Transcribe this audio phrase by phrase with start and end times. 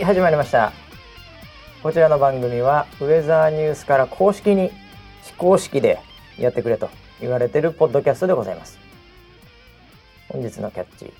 [0.00, 0.72] はい始まりました。
[1.82, 4.70] こちらの番組はウェザーニュースから公式に
[5.24, 5.98] 非公式で
[6.38, 6.88] やってくれと
[7.20, 8.78] 言われてるポッドキャストでございます。
[10.30, 11.12] 本日のキャッチ。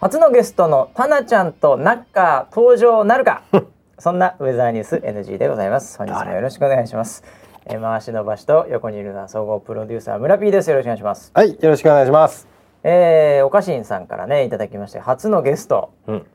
[0.00, 3.42] 初のゲストのタナちゃんとナッカー登場なるか。
[3.98, 5.98] そんなウェザーニュース NG でございます。
[5.98, 7.24] 本日もよろしくお願いします。
[7.66, 10.70] えー回しの場所と横にいるのは総合プロデューサー村 P です。
[10.70, 11.32] よろしくお願いします。
[11.34, 12.46] はい、よろしくお願いします。
[12.84, 15.90] えー、おかしんさんからねいただきまして初のゲスト。
[16.06, 16.26] うん。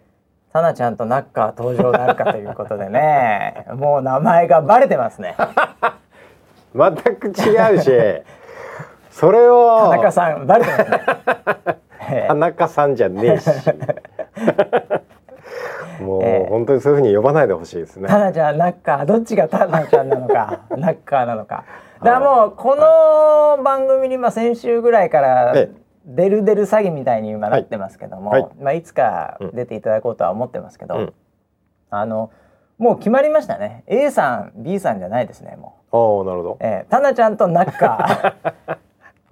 [0.51, 3.67] タナちゃんとナッカー登場なるかということでね。
[3.75, 5.35] もう名前がバレてますね。
[6.75, 7.91] 全く違うし、
[9.11, 9.89] それを。
[9.91, 11.01] 田中さんバレてますね。
[12.11, 13.47] え田中さんじゃねえし。
[16.01, 16.47] もう、ええ。
[16.49, 18.07] 本当にそういうふうに呼ばないでほしいですね。
[18.07, 21.65] ータナちゃんナッカーどっちがタナちゃんなのかナッカーなのか。
[22.01, 28.41] だからもうこの番組にまあ先週ぐらいからええ出る出る詐欺みたいに今なってますけども、はい。
[28.41, 28.51] はい。
[28.59, 31.13] まあいつか出ていただこうとは思ってますけど、うん。
[31.91, 32.31] あの
[32.77, 33.83] もう決まりましたね。
[33.87, 35.97] A さん B さんじゃないですねもう。
[35.97, 36.57] おお、なるほど。
[36.61, 38.77] えー、タナちゃんとナッカー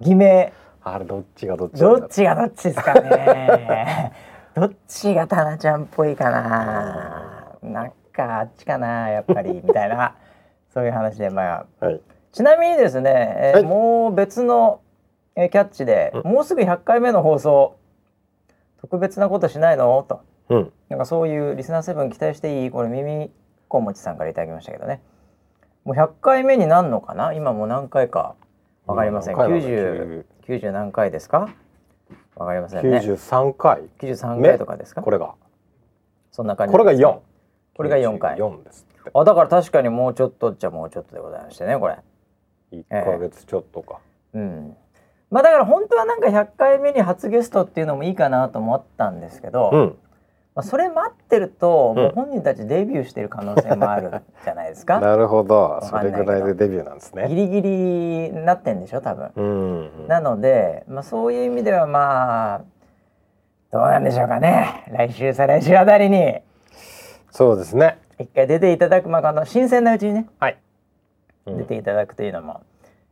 [0.00, 0.52] 偽名。
[0.82, 4.12] あれどっちがどっちどっちがどっちですかね。
[4.54, 7.56] どっちがタナちゃんっぽいかな。
[7.62, 10.14] ナッカーあっちかなやっぱり みたいな
[10.68, 11.86] そういう話でまあ。
[11.86, 12.00] はい。
[12.32, 13.62] ちなみにですね、えーはい。
[13.64, 14.80] もう別の、
[15.40, 17.76] えーキャッチで、うもうすぐ100回目の放送。
[18.80, 20.02] 特別なことしないの？
[20.02, 20.20] と。
[20.48, 20.72] うん。
[20.88, 22.70] なんかそういうリスナーセブン期待していい？
[22.72, 23.30] これ耳
[23.68, 25.00] こもちさんからいただきましたけどね。
[25.84, 27.32] もう100回目になんのかな？
[27.34, 28.34] 今もう何回か。
[28.86, 31.54] わかりません、何回90 90何回ですか？
[32.34, 32.98] わかりませんね。
[33.00, 33.82] 九十三回。
[34.00, 35.02] 93回とかですか？
[35.02, 35.34] これが。
[36.32, 37.22] そんな感じこれが四。
[37.76, 38.38] これが4回。
[38.38, 38.86] 四です。
[39.14, 41.98] あだから確かにもうちょっとっちゃもうちょっとでございましてねこれ。
[42.72, 44.00] 一ヶ月ちょっとか。
[44.34, 44.76] うん
[45.30, 49.98] まあだから本当はなんか100回目に初ゲストっていうのもいいかなと思ったんですけど、うん。
[50.54, 54.10] まあ、それ待ってると、うんもう本人たちデビューしてる可能性もある
[54.42, 55.78] じゃないですか なるほど。
[55.80, 57.26] かそれぐらいでデビューなんですね。
[57.28, 60.08] ギリギリなってんでしょ多分、うん。
[60.08, 62.60] なので、まあ、そういう意味ではまあ
[63.70, 66.40] どうなんでしょうかね来週再来週あたりに
[67.30, 67.98] そうですね。
[68.18, 70.56] 一回出ていただくまああの新鮮なうちにねはい。
[71.46, 72.62] うん出ていただくというのも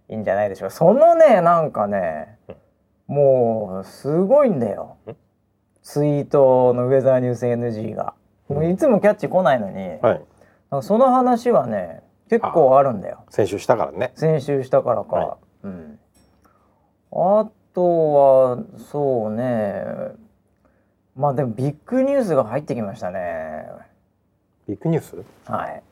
[0.09, 0.69] いいんじゃないでしょう。
[0.69, 2.39] かそのねなんかね
[3.07, 4.97] もうすごいんだよ。
[5.07, 5.13] ん？
[5.83, 8.15] ツイートのウェザーニュース NG が。
[8.49, 10.83] もういつもキャッチ来ないのに、はい。
[10.83, 13.25] その話はね結構あるんだよ。
[13.31, 14.13] 先週したからね。
[14.15, 15.99] 先週したからか、はうん。
[17.13, 18.59] あとは
[18.91, 19.85] そうね。
[21.15, 23.67] まあでもビッグニュースが入ってきましたね。
[24.69, 25.17] ビッグニュース？
[25.51, 25.83] はい。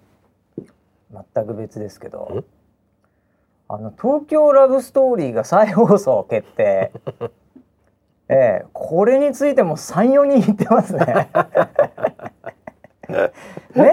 [1.35, 2.19] 全く別ですけど。
[2.21, 2.45] ん？
[3.75, 6.93] あの東京ラブストーリーが再放送決定
[8.29, 11.29] ええこれについても34人言ってますね
[13.75, 13.93] ね？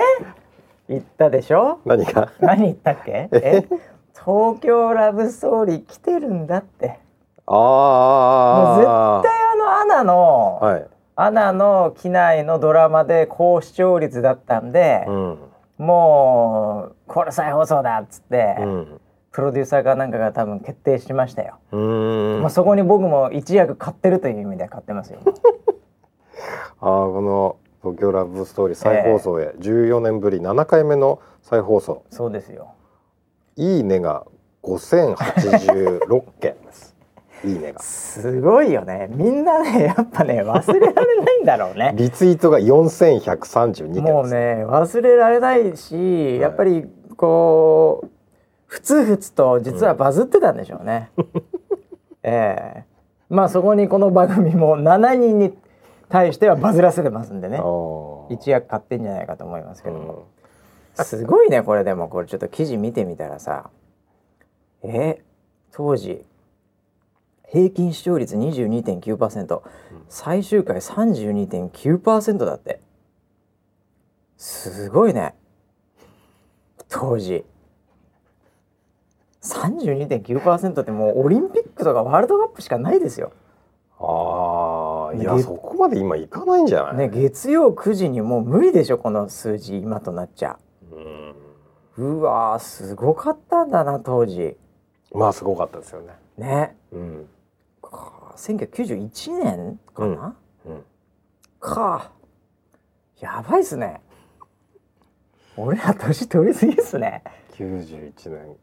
[0.88, 1.80] 言ったでしょ？
[1.86, 2.31] 何か。
[2.40, 3.30] 何言ったっけ？
[3.31, 3.66] え？
[4.14, 7.00] 東京ラブストーリー来てるんだって
[7.48, 9.22] あもう絶あ。
[9.24, 10.88] 対あのアナの、はい。
[11.16, 15.40] アナの機内のドラマで高視聴率だったんで、うん。
[15.78, 19.00] もうこれ再放送だっつって、うん。
[19.31, 21.59] プロデューサーかなんかが多分決定しましたよ。
[22.42, 25.19] まあ、そこに僕も一役買ってるという意味で買ってますよ
[26.81, 32.03] ああ、この東京ラブストーリー再放送へ14年ぶり7回目の再放送。
[32.09, 32.74] そうですよ
[33.56, 34.25] いいねが
[34.64, 36.96] 5086件です。
[37.46, 37.80] いいねが。
[37.80, 44.01] すごいよねみんなねやっぱね忘れられないんだろうね リツイートが4132件です。
[44.01, 48.07] もうね忘れられないし、やっぱりこう
[48.71, 51.12] ふつふつと実はバズってたんでしょうね。
[52.23, 52.85] ええ。
[53.29, 55.53] まあそこにこの番組も7人に
[56.07, 57.57] 対してはバズらせてますんでね。
[58.29, 60.27] 一役買ってんじゃないかと思いますけども、
[60.97, 61.06] うん。
[61.06, 63.69] すごいねこれでもこれちょっと記事見てみたらさ。
[64.83, 65.21] え
[65.73, 66.25] 当時
[67.50, 69.62] 平均視聴率22.9%、
[70.07, 72.79] 最終回32.9%だって。
[74.38, 75.35] すごいね。
[76.88, 77.44] 当時
[79.42, 83.32] 32.9%ってもうオリンピックとかワールドカップしかないですよ。
[84.00, 87.10] ああ、いやねそこまで今いかないんじゃない？
[87.10, 90.58] ね月曜9時にもう無理でしょこの数字今となっちゃ
[90.92, 92.18] うん。
[92.18, 94.58] うわーすごかったんだな当時
[95.14, 96.14] まあすごかったですよね。
[96.38, 97.28] ねうん。
[97.82, 100.36] か1991年かな、
[100.66, 100.84] うん。
[101.60, 102.12] か
[103.20, 104.02] やばいっすね
[105.58, 107.24] 俺ら年取りすぎっすね
[107.54, 108.56] 91年。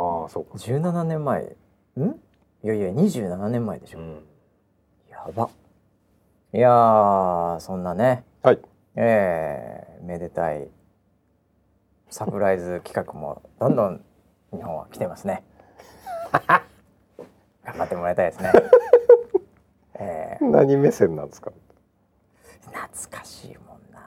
[0.00, 0.52] ああ、そうか。
[0.58, 1.42] 17年前。
[1.96, 2.02] ん？
[2.64, 4.24] いやいや27年前でしょ、うん。
[5.10, 5.48] やば。
[6.52, 8.24] いやーそんなね。
[8.42, 8.60] はい。
[8.96, 10.68] えー、めでたい
[12.10, 14.04] サプライズ企画もどんどん
[14.52, 15.44] 日本は来てますね。
[17.64, 18.52] 頑張ってもらいたいですね。
[20.00, 21.50] え何目線なんですか？
[21.50, 24.00] ー、懐かしいもんな。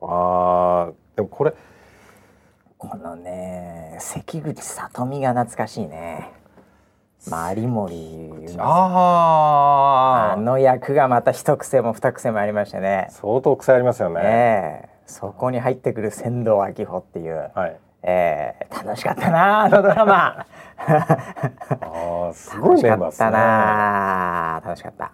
[0.00, 1.54] あーでもこれ
[2.82, 6.32] このね関口里美が懐かしいね。
[7.30, 13.06] まあ有森ああの役がまた一癖も二癖もありましてね。
[13.10, 14.20] 相当癖ありますよね。
[14.24, 14.88] ええ。
[15.06, 17.76] そこに入ってくる仙道明穂っていう、はい。
[18.02, 18.66] ええ。
[18.84, 20.46] 楽しかったなあのドラマ。
[20.82, 25.12] ああすご楽しかったね楽しかった。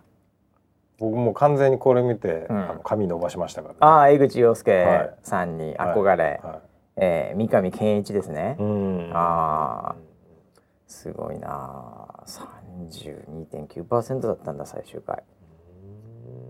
[0.98, 2.70] 僕も完全にこれ見て、うん。
[2.70, 5.28] あの髪伸ばしましたから、ね、ああ江口洋は介い。
[5.28, 6.60] さんに憧れ、は
[7.00, 8.56] ええ三上健一ですね、
[9.12, 9.94] ああ
[10.86, 15.22] すごいなあ32.9%だったんだ最終回。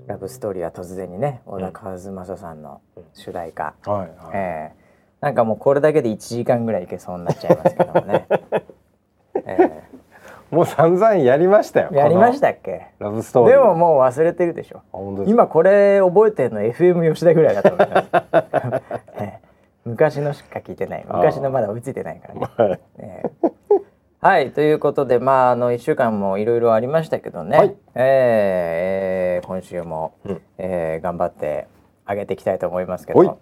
[0.07, 2.81] ラブストーリーは突然にね小田和正さんの
[3.13, 4.89] 主題歌、はいはい、ええ
[5.21, 8.27] なんかもうこれだけで1時間ぐらいいけそうになっちゃいますけどもね、
[9.45, 9.83] え
[10.51, 12.87] もう散々やりましたよえやりましこたっけ？
[13.01, 13.59] のラブストーリー。
[13.59, 14.81] でももう忘れてるでしょ。
[15.27, 18.98] 今これ覚えてるの FM 吉田ぐらいだと思います、ええ
[19.89, 21.07] 昔のしか聞いてない。
[21.09, 22.41] 昔のまだ追いついてないからね。
[22.57, 23.49] はいええ
[24.21, 27.77] はいということでまああの1週間もいろいろありましたけどね、はい。
[27.95, 28.03] ええ
[29.37, 30.43] ええ今週も、うん。
[30.59, 31.69] ええ頑張って
[32.07, 33.39] 上げていきたいと思いますけど。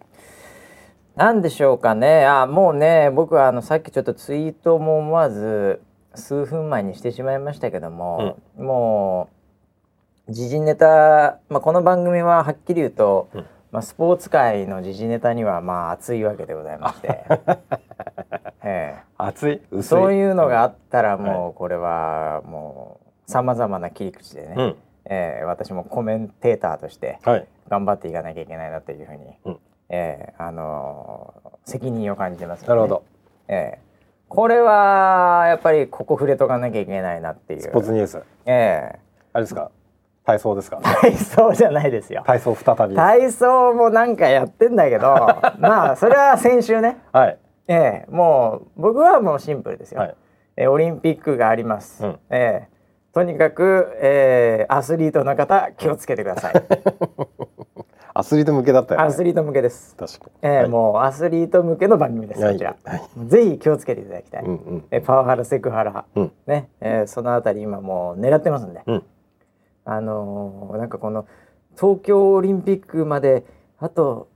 [1.17, 2.27] なんでしょうかね。
[2.27, 5.81] あもうね僕はあのさっきちょっとツイートも思わず
[6.15, 9.31] 数分前にしてしまいましたけども、も
[10.29, 17.25] う時事ネタ、まあ、この番組ははっきり言うと、うんまあ、スポーツ界の時事ネタにはまあ熱いわけでございまして、
[18.65, 19.03] ええ。
[19.19, 19.61] 熱い？
[19.71, 19.83] 薄い？
[20.01, 24.77] そういうのがあったらはもうこれはもうさまざまな切り口でね、うん。
[25.07, 27.47] ええ私もコメンテーターとしてはい。
[27.69, 29.59] 頑張っていかなきゃいけないなというふうに、うん。
[29.89, 33.03] ええあのー責任を感じてますのでなるほど。
[33.49, 33.79] ええ。
[34.29, 37.61] これはやっぱりここ触れとかなきゃいけないなっていう。
[37.61, 38.23] スポーツニュース。
[38.47, 38.99] ええ。
[39.33, 39.71] あれですか？
[40.27, 40.79] 体操ですか？
[40.83, 42.23] 体操じゃないですよ。
[42.27, 42.95] 体操再び。
[42.97, 45.15] 体操もなんかやってんだけど
[45.59, 46.99] まあそれは先週ね。
[47.13, 47.39] はい。
[47.69, 50.15] ええもう僕はもうシンプルですよ、はい。
[50.57, 52.19] えーオリンピックがあります、うん。
[52.31, 52.77] ええ
[53.13, 56.55] とにかく、えーアスリートの方気をつけてください。
[58.19, 60.69] アスリート向けだったよ、ね、アスリート向けです、確かに、えーはい。
[60.71, 62.53] もうアスリート向けの番組ですはい。
[62.55, 63.03] こちら、はい。
[63.27, 64.85] ぜひ気をつけていただきたい、うんうん。
[64.91, 66.33] えーパワハラセクハラ、うん。
[66.47, 69.05] ね、えーそのあたり今もう狙ってますんで、うん
[69.87, 71.27] あのーなんかこの
[71.77, 73.45] 東京オリンピックまで
[73.79, 74.29] あと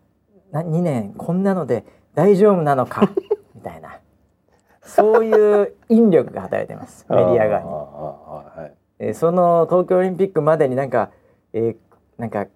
[0.53, 3.03] な2年こんなので大丈夫なのか？
[3.55, 3.99] みたいな。
[4.83, 7.05] そういう引力が働いてます。
[7.11, 7.67] メディア側に。
[7.69, 8.73] はい。
[9.01, 11.11] えーその東京オリンピックまでになんか、
[11.53, 11.77] えー
[12.19, 12.47] なんか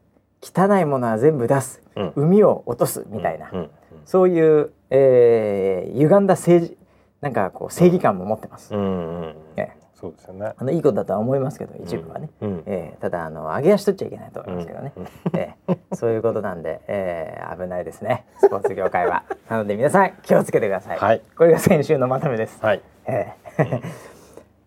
[0.43, 2.13] 汚いものは全部出す、うん。
[2.17, 3.07] 海を落とす。
[3.09, 3.59] みたいな、うん。
[3.59, 3.71] うん。
[4.05, 6.79] そういう、えー歪んだ政治
[7.23, 8.75] なんかこう正義感も持ってます。
[8.75, 8.81] うん。
[8.81, 8.87] うん。
[8.89, 9.35] うん。
[9.57, 10.53] ええそうですよね。
[10.57, 12.63] あのいいことだとは思いますけど一部はね、うん。
[12.67, 14.81] えーただあの上げ足取っちゃいけないと思いますけど。
[14.81, 15.07] ね、うん。
[15.35, 18.25] えーそういうことなんで、えー危ないですね。
[18.39, 19.25] スポーツ業界は。
[19.49, 21.23] なので皆さん気をつけてください、はい。
[21.37, 22.83] これが先週のまとめです、はい。
[23.07, 23.81] えー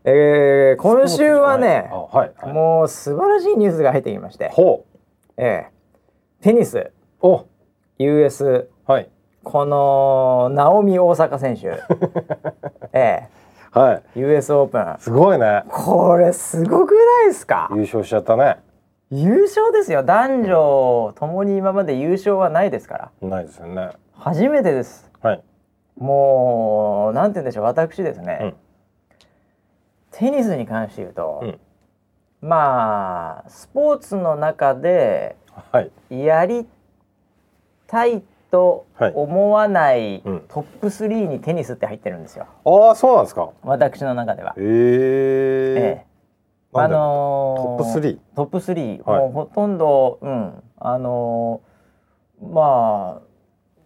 [0.05, 4.97] えー今週はね、あはい、はい、もう素晴らしいニュースが入ってきまして、ほう。
[5.37, 5.71] ええ。
[6.41, 6.91] テニス。
[7.21, 7.45] お。
[7.97, 9.09] US はい。
[9.43, 11.67] このナオミ大阪選手。
[12.93, 13.27] え
[13.77, 14.03] はい。
[14.15, 15.63] え US オープンすごいね。
[15.69, 17.69] これすごくないですか？
[17.75, 18.57] 優勝しちゃったね。
[19.11, 20.03] 優勝ですよ。
[20.03, 23.27] 男女ともに今まで優勝はないですから。
[23.27, 23.91] ないですよね。
[24.15, 25.11] 初めてです。
[25.21, 25.43] はい。
[25.95, 27.65] もうなんて言うんでしょう。
[27.65, 28.55] 私ですね、うん。
[30.11, 31.59] テニスに関して言うと、うん。
[32.41, 35.35] まあスポーツの中で
[35.71, 35.91] はい。
[36.25, 36.67] やり
[37.85, 39.11] たいとはい。
[39.15, 40.39] 思わないうん。
[40.47, 42.45] トップ3にテニスって入ってるんですよ。
[42.65, 43.49] ああそうなんですか。
[43.63, 44.55] 私の中では。
[44.57, 46.07] ええええ。
[46.77, 48.17] なんであのートップ 3?
[48.35, 49.19] トップ3、はい。
[49.21, 50.63] もうほとんどうん。
[50.79, 53.27] あのーまあ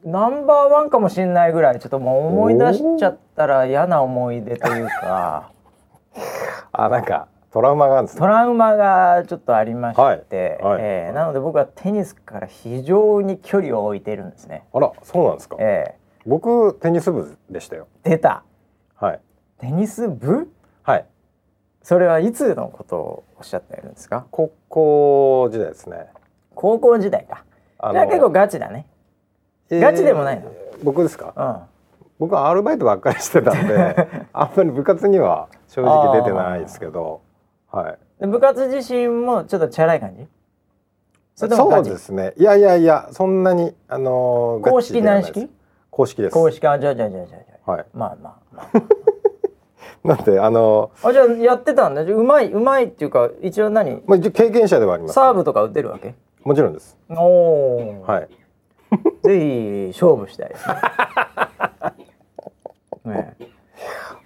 [0.03, 5.51] ナンバーワンかもしれないぐらいちょっともう思い出しちゃったら嫌な思い出というか。
[6.74, 8.20] あなんかトラウマがあるんですね。
[8.22, 10.17] トラウマがちょっとありまして、はい。
[10.62, 10.81] はい。
[10.81, 14.63] ええなので僕はテニスから非常に距離を置いてるんですね。
[14.74, 15.58] あらそうなんですか。
[15.60, 16.00] ええ。
[16.25, 17.88] 僕テニス部でしたよ。
[18.03, 18.43] 出た。
[18.96, 19.20] はい。
[19.60, 20.50] テニス部？
[20.84, 21.05] はい。
[21.84, 24.25] それはいつのことをおっしゃってるんですか？
[24.31, 26.08] 高校時代ですね。
[26.55, 27.43] 高校時代か。
[27.79, 28.88] あじゃあ結構ガチだね。
[29.70, 30.51] ガチでもないの？
[30.84, 31.34] 僕ですか？
[31.36, 31.58] うん。
[32.20, 37.22] 僕はアルバイトばっかりしてたんで あんまり部活には正直出てないですけど
[37.72, 37.98] はい。
[38.22, 40.28] で部活自身もちょっとチャラい感じ？
[41.36, 42.34] そうですね。
[42.38, 45.50] いやいやいやそんなにあのー公式軟式？
[45.90, 46.34] 公式です。
[46.34, 46.66] 公式？
[46.68, 47.38] あじゃあじゃあじゃあじゃ
[47.72, 47.86] はい。
[47.94, 48.70] まあまあまあ。
[50.08, 52.06] なんであのあじゃあやってたんだ。
[52.06, 53.92] じゃあうまいうまいっていうか一応何？
[53.92, 55.13] ーまあ経験者ではあります。
[55.13, 56.13] サーブとか打てるわけ？
[56.44, 56.98] もちろんです。
[57.10, 58.30] おお、はい。
[59.24, 60.50] ぜひ勝負したい。
[60.50, 60.68] で す
[63.08, 63.36] ねね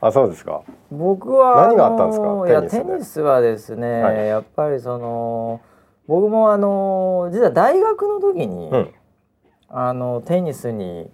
[0.01, 0.61] あそうですか。
[0.91, 2.25] 僕は何があったんですか？
[2.25, 4.27] のいやテニスはですね、はい。
[4.27, 5.61] やっぱりその
[6.07, 8.93] 僕もあの実は大学の時に、うん。
[9.67, 11.09] あのテニスに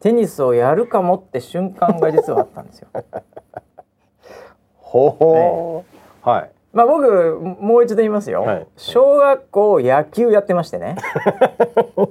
[0.00, 2.88] テニスをやるかもって瞬間が実はあったんですよ。
[4.76, 6.50] ほほーはい。
[6.72, 8.66] まあ僕もう一度言いますよ、はい。
[8.76, 10.96] 小学校野球やってましてね。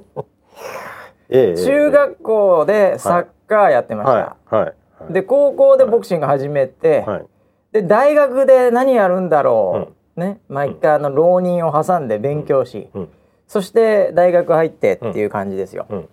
[1.28, 1.56] ええ。
[1.56, 4.22] 中学校でサッカーやってました、はい
[4.54, 4.64] はい。
[4.64, 4.74] はい
[5.10, 7.26] で高校でボクシング始めて、はい。
[7.72, 10.40] で大学で何やるんだろう、ね。
[10.48, 13.08] 毎回あの浪人を挟んで勉強し、うん。
[13.46, 15.86] そして大学入ってっていう感じですよ。
[15.88, 16.08] うん。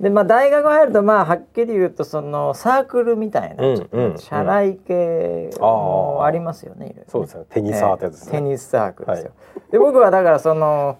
[0.00, 6.86] でまあ大学入るとまあはっきり言うとそのサークルみたいな、社内系もありますよね。
[6.86, 7.04] いろいろね。
[7.08, 8.32] そうですねテニサーってやつですね。
[8.34, 9.32] ええテニスサークルですよ。
[9.70, 10.98] で僕はだからその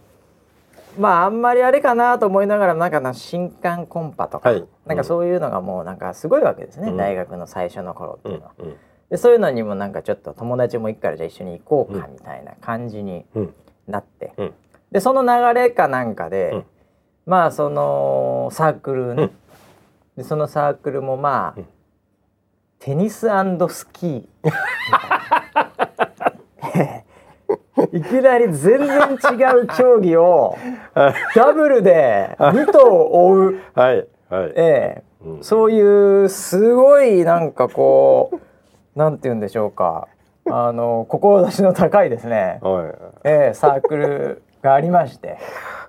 [0.99, 4.65] まああんまりあれかなと思いながらなんかな新刊コンパとか、はい。
[4.87, 6.97] なんかそういうのがもうなんかすごいわけですね、うん。
[6.97, 8.41] 大学の最初の頃ってういうん。
[8.41, 8.53] のは。
[8.59, 8.76] うん。
[9.11, 13.55] でそういうのにもなんかちょっと友達も行くからじゃあ一緒に行こうかうんみたいな感じにうん。
[13.87, 14.55] なって、うん。
[14.91, 16.65] でその流れかなんかで、うん。
[17.26, 19.31] まあそのサークルね、
[20.17, 21.67] でそのサークルもまあ、うん。
[22.79, 23.29] テニス
[23.69, 24.26] スキー
[27.92, 30.56] いきなり全然違う競技を
[31.35, 34.52] ダブルで2頭追う、はいはい。
[34.56, 35.02] ええ。
[35.25, 35.45] うん。
[35.45, 38.40] そういうすごいなんかこ
[38.95, 40.09] うなんて言うんでしょうか。
[40.49, 42.95] あの志の高いですね、はい。
[43.25, 45.38] ええサークルがありまして。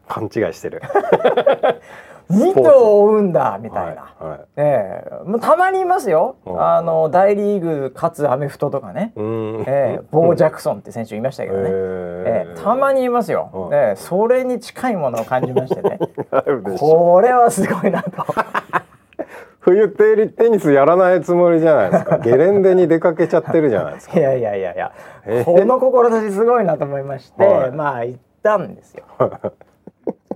[0.07, 0.81] 勘違いしてる
[2.29, 4.01] 2頭追うんだみたいな。
[4.01, 4.39] はいはい。
[4.57, 5.29] ええ。
[5.29, 6.61] もうたまにいますよ、うん。
[6.61, 13.73] あの大リーグかつアメフトとかね、ええボー・ジャクソンって選手いましたけどね、ええたまにいますよ、うん。
[13.73, 15.99] ええそれに近いものを感じましてね。
[16.79, 18.25] これはすごいなと。
[19.67, 22.17] 冬テテニスやらないつもりじゃないですか。
[22.23, 24.17] ゲレンデに出かけちゃってるじゃないですか。
[24.17, 24.91] いやいやいやいや、
[25.25, 27.71] ええこの志すごいなと思いまして、はい。
[27.71, 29.03] まあ行ったんですよ。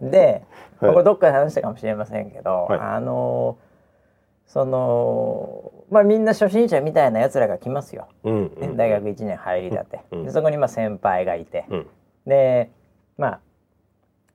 [0.02, 0.44] で、
[0.82, 0.94] はい。
[0.94, 2.80] これどっかで話したかもしれませんけど、はい。
[2.80, 3.58] あの
[4.48, 8.78] そのまあみんな初心者みたいなやつらが来ますよ、うんねうん。
[8.78, 11.88] 大学1年入りだって、うんでそこにまあ先輩がいて、うん。
[12.26, 12.70] で
[13.18, 13.40] まあ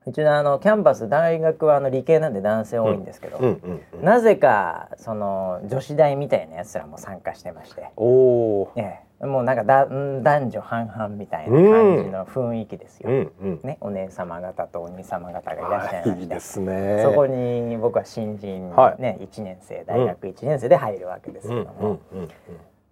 [0.06, 4.04] うちのあのキャンパス大学はあの理系なんで男性多いんですけど、うんうんうん。
[4.04, 7.90] なぜかその女子大みたいなやつらも参加してまして。
[7.96, 13.08] おおええ、もうなんかだん男女半々みたいな感じの雰囲気ですよ。
[13.08, 13.60] うんうん。
[13.62, 17.00] ね、お姉様方とお兄様方がいらっしゃいましですね。
[17.02, 19.02] そこに僕は新人、はい。
[19.02, 21.98] ね1年生大学1年生で入るわけですうんけども、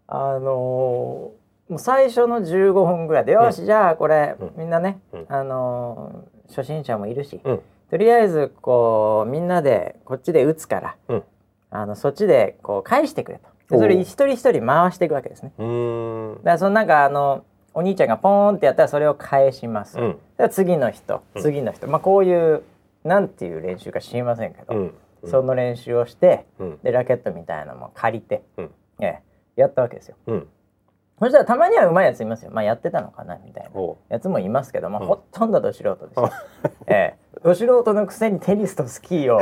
[0.06, 4.52] あのーもう最初の15分ぐらいで、よしじゃあこれ、うん。
[4.56, 5.26] みんなね、うん。
[5.28, 7.60] あのー初心者もいるし、うん。
[7.90, 11.22] とりあえずこうみんなでこっちで打つから、うん。
[11.70, 13.44] あのそっちでこう返してくれと。
[13.44, 15.52] でそれ一人一人回していくわけですね。
[15.58, 15.64] だ
[16.44, 19.98] からそのなんかあのお兄ちゃんがポーンってやったらそれを返します。
[19.98, 20.18] うん。
[20.38, 21.42] で次の人うん。
[21.42, 22.62] 次の人、まあこういう
[23.02, 24.94] なんていう練習か知りませんけど、うん。
[25.26, 26.78] その練習をしてうん。
[26.82, 28.70] でラケットみたいなのも借りて、うん。
[29.00, 29.22] ええ
[29.56, 30.16] やったわけですよ。
[30.26, 30.48] うん。
[31.18, 32.50] そしたらたまには上手いやついますよ。
[32.52, 35.06] まあやってたのかなみたいなおやつもいますけど、まあうん。
[35.06, 36.30] ほとんどど素人ですよ。
[36.86, 39.40] ええ、ど素人のくせにテニスとスキーを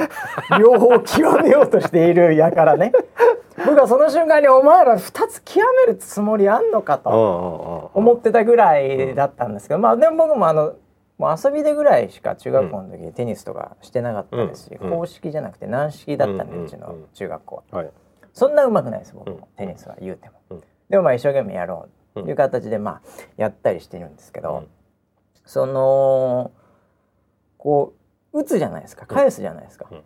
[0.59, 2.93] 両方極めようとしているやからね。
[3.57, 7.91] 僕はその瞬間にお前ら2つ極めるつもりあんのかと。
[7.95, 10.75] 思ってたぐらいだったんですけど、まあでも僕もあの
[11.19, 17.65] もう遊びでぐらいしか中学校の時にテニスとかしてなかったですし、うん公式じゃなくて軟式だったんで、ううんちの中学校。
[17.71, 17.91] ははい。
[18.33, 19.43] そんな上手くないです僕も、うん。
[19.57, 20.63] テニスは言うても、うん。
[20.89, 23.01] でもまあ一生懸命やろうという形でまあ
[23.37, 24.67] やったりしてるんですけど、うん。
[25.45, 26.51] その
[27.59, 27.93] こ
[28.33, 30.03] う打つじゃないですか返すじゃないですか、うん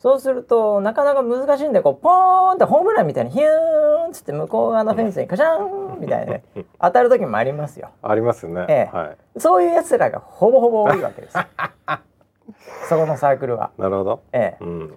[0.00, 6.44] そうするとなかなか難しいんでこうポーンってホームランみたいにヒューンっつって向こう側のフェンスにカシャーンみたいなね
[6.80, 7.90] 当たる時もありますよ。
[8.02, 8.64] ありますね。
[8.68, 8.96] ええ。
[8.96, 11.36] はそういう奴らがほぼほぼ多いわけです
[12.88, 13.72] そこのサークルは。
[13.78, 14.20] いなるほど。
[14.32, 14.94] ええ、うん。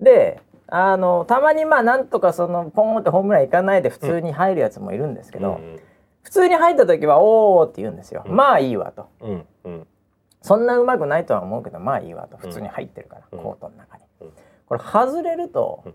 [0.00, 5.80] であのたまにまあなんとかそのポーンってホームランいかないで普通に入るやつもいるんですけど、うん。
[6.22, 8.34] 普通に入った時は「おー」って言うんですよ、うん。
[8.34, 9.06] まあいいわと。
[9.20, 9.46] うん。
[9.64, 9.86] うん
[10.42, 13.38] そんなうまくないとは思うけどまあいいわと普通に入ってるから、うん。
[13.42, 14.30] コートの中に、うん。
[14.66, 15.94] これ外れると、うん。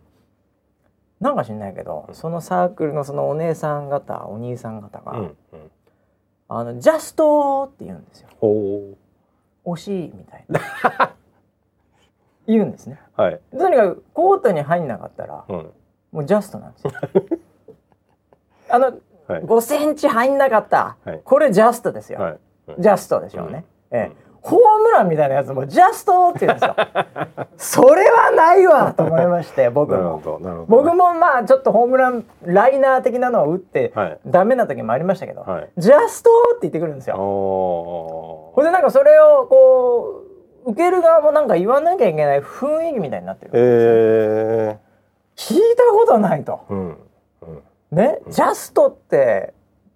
[1.20, 5.38] なんか知んないけど、そのサークルのそのお姉さん方お兄さん方が「うん。
[5.54, 5.72] うん。
[6.48, 8.30] あのジャスト!」って言うんですよ。
[9.66, 10.60] 惜しいみたいな。
[12.48, 13.02] 言うんですね。
[13.16, 13.40] はい。
[13.58, 15.74] とにかくコートに入んなかったらうん。
[16.12, 16.92] もうジャストなんですよ。
[18.70, 18.86] あの
[19.28, 19.44] はい。
[19.44, 21.22] 5センチ入んなかった、はい。
[21.24, 22.40] これジャストですよ、はい。
[22.78, 23.98] ジャストでしょうね、うん。
[23.98, 26.76] ええホームランみたいなやつもジャストって言うんですよ
[27.58, 30.40] それはないわと思いまして僕もなるほど。
[30.40, 30.66] なるほど。
[30.68, 37.16] 僕もまあちょっとホームランライナー的なのを打ってはいダメな時もありましたけど、はいジャストって言ってくるんですよ。
[37.18, 40.22] おほんでなんかそれをこ
[40.66, 44.78] う受ける側もなんか言わなきゃいけない雰囲気みたいになってる、え
[45.36, 46.74] 聞いたことないとー。
[46.74, 46.98] うん。
[47.42, 47.64] うん。
[47.92, 49.54] ね、ジャストって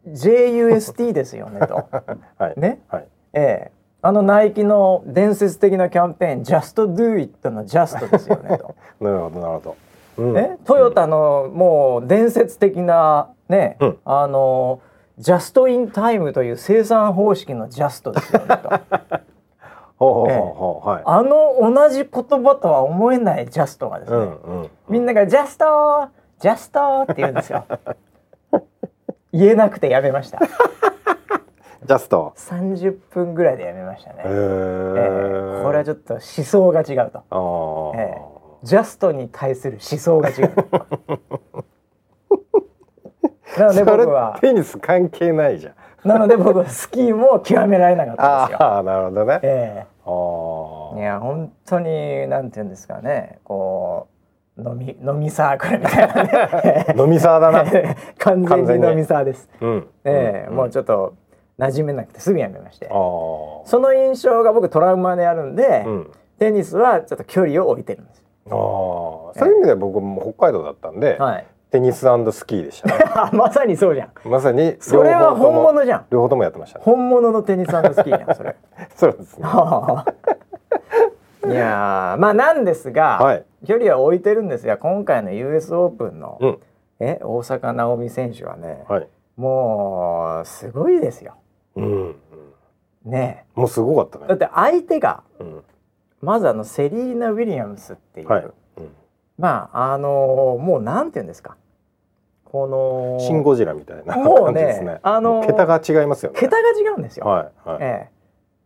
[0.08, 1.86] JUST ですよねと
[2.38, 2.60] はい。
[2.60, 2.82] ね？
[2.90, 3.08] はい。
[3.34, 8.76] ええあのナイキの伝説的なキャンペーン「Just Do It」の「ジャストですよねと。
[9.02, 9.40] なるほど。
[9.40, 9.76] なるほど。
[10.18, 14.82] うんね、トヨタのもう伝説的なね、うんあの
[15.18, 18.70] ジャストインタイムという生産方式のジャストですよねと。
[21.04, 24.70] あの同じ言葉とは思えないジャストがですね、うんうん。
[24.88, 26.08] みんながジャスト
[26.40, 27.66] ジャストって言うんですよ
[29.34, 30.40] 言えなくてやめました
[31.86, 32.34] ジャスト。
[32.38, 38.02] 30分ぐらいでやめましたね、へえええこれはちょっと思想が違うとああ。
[38.02, 40.54] ええジャストに対する思想が違う
[43.58, 45.74] なので僕はテニス関係ないじゃん。
[46.08, 48.64] なので僕はスキーも極められなかったんですよ。
[48.68, 49.40] ああ、なるほどね。
[49.44, 50.10] えあ
[50.98, 54.08] えいや本当になんて言うんですかねこ
[54.58, 56.24] う飲み飲みサークルみたいな
[56.62, 56.94] ねあ。
[57.02, 57.64] 飲み沢だな。
[58.18, 59.50] 完全に飲みサーです。
[59.62, 59.88] うん。
[60.04, 61.14] ええんもうちょっと
[61.60, 62.88] 馴染めなくてすぐやめまして。
[62.88, 66.12] その印象が僕トラウマであるんで、うん。
[66.40, 68.54] テニスはちょっと距離を置いてるんですああ。
[68.54, 71.26] そういう意味では僕も北海道だったんで、よ。
[71.26, 72.08] はいテニスス
[72.48, 73.06] キーでしたね。
[73.38, 74.10] まさにそうじゃん。
[74.28, 76.06] まさにそれは本物じゃん。
[76.10, 76.84] 両方ともやってましたね。
[76.84, 78.56] 本物のテニススキーじゃんそれ。
[78.96, 79.48] そうですね。
[81.46, 86.60] いやーまあなんですが、はい距離は置いてるんですが今回の US オープンの、うん。
[87.02, 89.08] え大坂なおみ選手はね、はい。
[89.38, 91.36] もうすごいですよ。
[91.86, 92.02] うん。
[92.02, 92.16] うん
[93.06, 94.28] ねもうすごかったね。
[94.28, 95.64] だって相手がうん。
[96.22, 98.44] まずあのセリーナ・ウィリアムスっていう、はい。
[98.44, 98.52] うん
[99.38, 101.56] まああのーもうなんて言うんですか
[102.44, 105.00] このシンゴジラみたいなもうね感じですね。
[105.04, 106.40] あのもう桁が違いますよね。
[106.40, 107.26] 桁が違うんですよ。
[107.26, 107.78] はいはい。
[107.80, 108.10] ええ、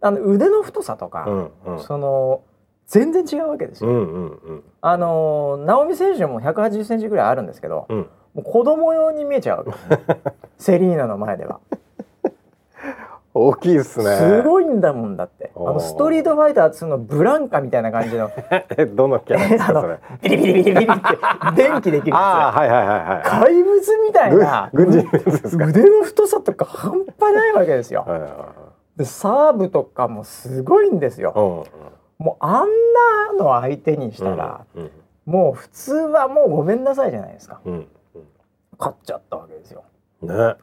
[0.02, 1.84] あの腕の太さとか、うんうん。
[1.84, 2.42] その
[2.88, 3.90] 全然違うわけですよ。
[3.90, 7.98] うんうんうんあのー、ナオミ選手も180センチぐらいあるんですけど、うん。
[8.34, 9.68] もう子供用に見えちゃう
[10.58, 11.60] セリーナの前では。
[13.36, 14.16] 大きいですね。
[14.18, 15.52] すごいんだもんだって。
[15.56, 18.30] あのストリートファイター2のブランカみたいな感じの
[18.78, 20.00] え どのキャラですかそれ？
[20.22, 23.24] ビリビリビリビリって電気できるやはいはいはいはい。
[23.24, 23.30] つ。
[23.30, 25.20] 怪物みたいな軍軍人で
[25.50, 25.66] すか？
[25.66, 28.04] 腕の太さとか半端ないわけですよ。
[28.08, 28.40] はいはいはい
[28.98, 31.34] でサーブとかもすごいんですよ。
[31.36, 31.40] う
[32.22, 32.68] んもうあん
[33.38, 34.92] なの相手にしたら、うん
[35.26, 37.60] もう普通はもうごめんなさいじゃないですか。
[37.66, 37.88] うん
[38.78, 39.84] 勝っちゃったわけですよ。
[40.22, 40.30] うん。
[40.38, 40.56] ね。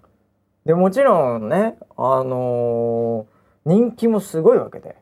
[0.64, 4.96] でもちろんね、あのー人気もすごいわけで。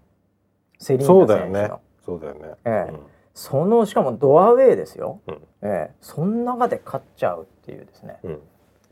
[0.79, 1.53] セリーそうナ選手の。
[1.53, 1.75] だよね。
[2.05, 2.41] そうだよね。
[2.65, 2.93] ええ。
[3.35, 5.35] そのしかもドアウェイですよ、うん。
[5.63, 5.95] ええ。
[6.01, 8.33] その中で勝っちゃうっていうですね、うん。
[8.33, 8.39] え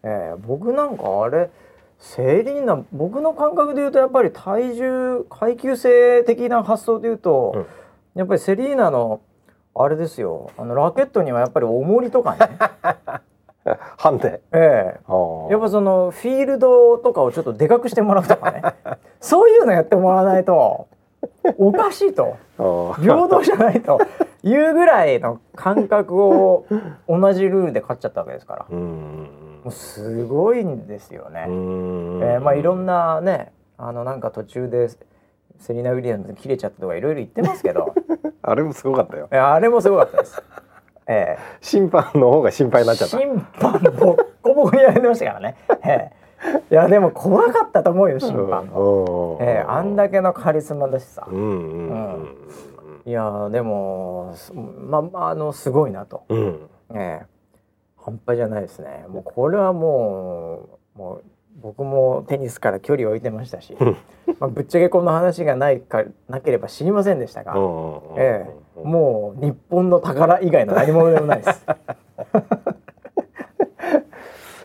[0.04, 0.34] え。
[0.46, 1.50] 僕なんかあれ
[1.98, 7.66] セリーナ僕の感覚で言うとやっぱり体重階級性的な発想で言うと、うん。
[8.14, 9.20] やっぱりセリーナの
[9.74, 10.52] あれですよ。
[10.56, 12.38] あのラケットにはやっぱり重りとかね、
[13.96, 14.40] ハンデ。
[14.52, 15.00] ええ。
[15.50, 18.62] やっぱそのフィールドとかをちょっとでかくしてもらうとかね
[19.20, 20.86] そういうのやってもらわないと
[21.58, 22.36] おかしいと
[23.00, 23.98] 平等じゃないと
[24.42, 26.64] いうぐらいの感覚を
[27.08, 29.28] 同じルールで勝っちゃったわけですからうん
[29.64, 31.46] もうすごいんですよね。
[31.48, 34.88] えーまあいろんなねあのなんか途中で
[35.58, 37.92] セリーナ・ウィリアムズ切れちゃったとかいろいろ言ってますけど
[38.42, 39.26] あれもすごかったよ。
[39.30, 40.40] えーあれもすごかったです。
[41.08, 43.16] え審判の方が心配になっちゃった。
[43.16, 45.56] ー審判ボッコボコにやられてましたからね。
[45.84, 46.26] えー
[46.70, 49.38] いやでも怖かったと思うよ審判も。
[49.40, 51.26] うんえーあんだけのカリスマだしさ。
[51.30, 52.36] うんうんうん
[53.06, 56.24] いやーでもすまあまああのすごいなと。
[56.28, 56.38] うん
[56.90, 56.96] うん。
[56.96, 57.26] ええ
[57.96, 59.04] 半端じゃないですね。
[59.08, 61.24] もうこれはもうもう
[61.62, 63.76] 僕もテニスから距離を置いてましたし、
[64.38, 67.54] まあぶっちゃけこの話がないかなければ知りませんでしたが、
[68.16, 71.66] ええもう日本の宝以外の何物でもないです。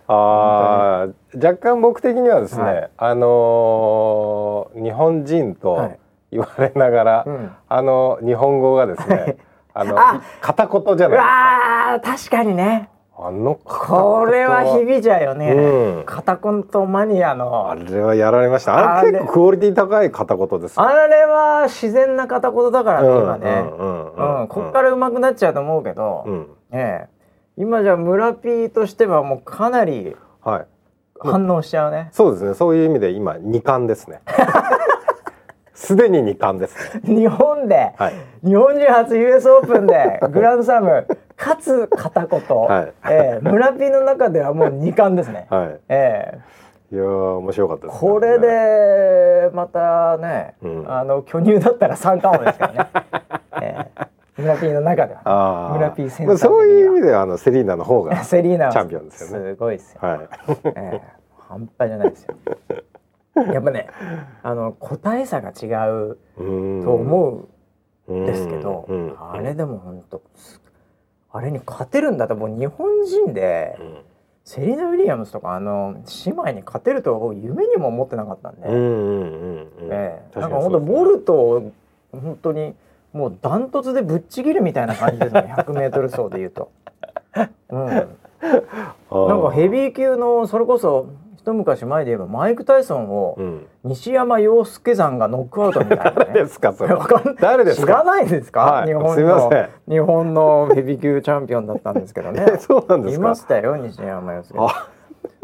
[0.07, 2.89] ああ若干僕的にはですね、はい。
[2.97, 5.97] あのー日本人はとい。
[6.31, 7.51] 言われながら、うん。
[7.69, 9.37] あの日本語がですね、
[9.73, 12.89] あのあ片言じゃうないわー確かにね。
[13.21, 16.03] ああのこれは響いちゃうよね、うん。
[16.05, 17.69] 片言マニアの。
[17.69, 18.99] あれはやられました。
[18.99, 20.75] あれ結構クオリティ高い片言です。
[20.75, 23.63] よあれは自然な片言だからね、今ね、
[24.49, 26.47] こっから上手くなっちゃうと思うけど、うん。
[26.71, 27.09] ええ。
[27.57, 30.65] 今じゃ村 P としてはもうかなりはい。
[31.23, 32.53] 反応しちゃうね、そうですね。
[32.55, 34.21] そういう意味で今二冠ですね
[35.73, 37.15] すでに二冠ですね。
[37.15, 38.13] 日本で、はい。
[38.47, 42.93] 日本人初 US オープンでグランドスラムかつ片言、はい。
[43.09, 45.79] ええ村 P の中ではもう二冠ですね、はい。
[45.89, 46.39] え
[46.91, 46.95] え。
[46.95, 47.99] いやー面白かったですね。
[47.99, 50.91] これでまたね、うん。
[50.91, 52.89] あの巨乳だったら三冠王ですからね、
[53.61, 54.07] ええ。
[54.41, 55.71] 村 P の中では。
[55.73, 56.37] 村サー的には。
[56.37, 59.49] そういう意味ではあのセリーナの方が セリーナはチャンピオンですよね。
[59.51, 60.19] すごいですよ、はい。
[60.65, 61.01] ええ。
[61.49, 62.35] 半端じゃないですよ
[63.35, 63.87] やっぱね
[64.43, 67.47] あの個体差が違うと思
[68.07, 68.87] うんですけど、
[69.31, 70.21] あれでも本当
[71.31, 73.97] あれに勝てるんだともう日本人でうん
[74.43, 79.67] セリーナ・ウィリアムスとかあの姉妹に勝てるとは夢にも思ってなかったんで、うんうんうんうん。
[79.91, 81.71] ええ確なんか本当ボルトを
[82.11, 82.73] 本当に
[83.13, 85.53] もうダントツでぶっちぎるみたいな感じですね。
[85.57, 86.71] 100m 走でいうと。
[87.69, 88.07] うん、 なん
[89.41, 91.07] かヘビー級のそれこそ
[91.43, 93.67] 一昔前で言えばマイク・タイソンをうん。
[93.83, 96.93] 西山洋介山がノックアウトみたいな、ね、誰ですかそれ。
[96.93, 97.87] わかん誰ですか？
[97.87, 98.87] 知らないですか、はい。
[98.87, 99.51] 日本の
[99.89, 102.45] 日本のヘビー級チャンピオンだったんですけどね。
[102.47, 103.25] え そうなんですか？
[103.25, 104.89] いましたよ西山洋介あ。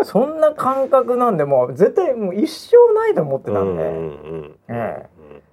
[0.04, 4.04] そんな感覚なんでもう絶対もう一生ないと思ってたんで、うんうんう
[4.38, 5.08] んえ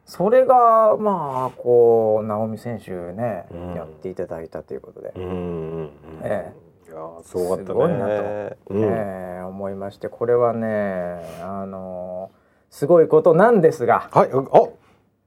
[0.06, 3.74] それがまあこう直美選手ね、うん。
[3.74, 5.32] やっていただいたということで、うんうんう
[5.84, 5.90] ん。
[6.22, 6.63] えいやー
[7.24, 8.56] すごいなと。
[8.70, 8.82] うん。
[8.82, 10.66] ええ思いましてこれはね
[11.42, 12.30] あの
[12.70, 14.68] すごいことなんですが、はいあ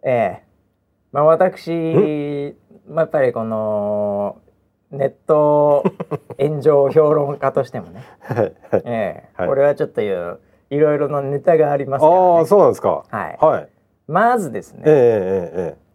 [0.03, 0.43] ええ
[1.11, 2.55] まあ、私、
[2.87, 4.41] まあ、やっぱりこの
[4.91, 5.83] ネット
[6.39, 8.53] 炎上評論家としてもね、はいはい。
[8.71, 9.47] ええはい。
[9.47, 13.05] これはちょっといういろいろなネタがありますから、ね、ああそうなんですか。
[13.09, 13.69] はい、はい。
[14.07, 15.87] まずですね、えええええ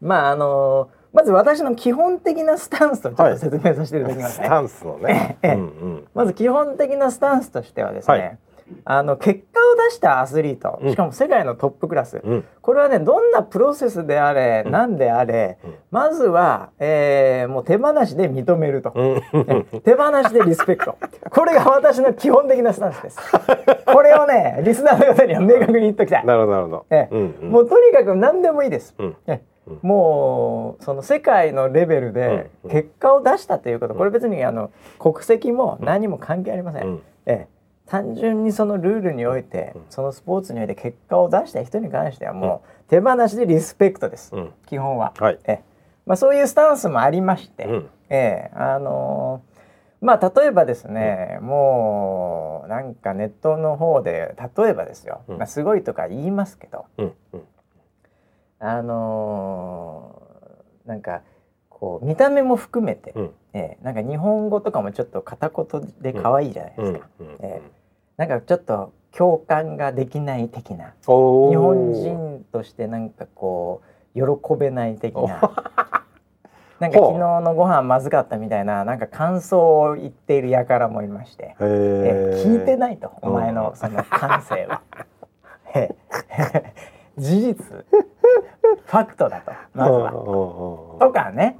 [0.00, 4.44] まああのまず私の基本的なスタンスをちょっはいと説明させていただきますね。
[4.44, 5.38] えスタンスのね。
[5.40, 5.54] ええ。
[5.54, 6.08] うんうん。
[6.14, 8.38] まず基本的なスタンスとしてはですね、はい
[8.84, 10.90] あの結果を出したアスリート、うん。
[10.90, 12.44] しかも世界のトップクラス、うん。
[12.60, 15.74] これはねどんなプロセスであれ、うん何であれ、うん。
[15.90, 18.92] まずは、えーもう手放しで認めると、
[19.84, 20.98] 手放しでリスペクト。
[21.30, 23.18] これが私の基本的なスタンスです。
[23.86, 26.86] これをねリスナーの方には明確に言っときたい、なるほどなるほど。
[26.90, 27.14] ええ。
[27.14, 27.50] うんうん。
[27.50, 29.16] もうとにかく何でもいいです、うん。
[29.28, 29.40] えうん
[29.82, 37.02] もうその世界のレベルでうん結果を出したということ、これ別にあの国籍も何も関係ありません、うん。
[37.26, 37.48] ええ。
[37.86, 39.82] 単純にそのルールにおいて、うん。
[39.90, 44.52] そのスポーツにおいて結果を出した人に関してはもう手放しでリスペクトです、うん。
[44.66, 45.38] 基本は、はい。
[45.44, 45.64] ええ。
[46.06, 47.90] まあ、そういうスタンスもありまして、うん。
[48.10, 48.56] ええ。
[48.56, 49.56] あのー
[49.98, 55.38] まあ例えばですね、もうなんかネットの方で例えばですよ、うん。
[55.38, 57.12] まあ、すごいとか言いますけど、うん。
[57.32, 57.42] うん
[58.68, 61.22] あのーなんか
[61.68, 63.30] こう見た目も含めて、うん。
[63.52, 67.62] ええなんか日本語とかもちょっと片言で可愛いじゃないですか、うんうんえ
[68.16, 73.82] なんかちょっと共感ができない的な日本人としてなんかこ
[74.14, 75.40] う喜べない的な。
[76.80, 84.82] なんか昨日のご飯まずかったみたいななんか感想を言っている輩もいまして、へええ聞いてないとお前うんのその感性は。
[87.18, 87.54] え事実。
[87.64, 89.52] ファクトだと。
[89.74, 90.10] まずは。
[90.12, 91.56] とかね。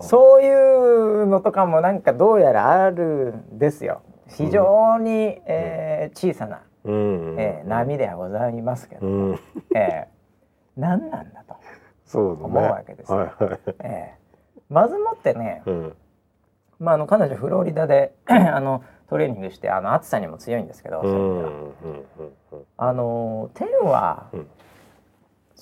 [0.00, 4.02] そういうのとかもなんかどうやらあるんですよ。
[4.28, 9.40] 非常に、えー小さな、うんえー波ではございますけど、うん。
[9.74, 10.14] えー
[10.80, 13.12] 何なんだと、思うわけです。
[13.12, 13.58] よはいはい。
[13.80, 14.24] えー
[14.70, 15.96] まずもってね、うん。
[16.80, 21.74] まあ、あの彼女フロリダで あのトレーニングしてあの暑さにも強いんですけど、うん
[22.76, 24.48] あの天は、うん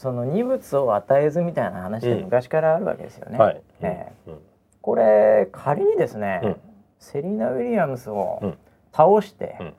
[0.02, 3.38] その二物を与えずみたいな話で昔からあるわけですよね。
[3.38, 3.62] はい。
[3.82, 4.38] えーうん。
[4.80, 6.56] これ仮にですね、うん。
[6.98, 8.58] セリーナ・ウィリアムスをうん。
[8.92, 9.74] 倒して、うん。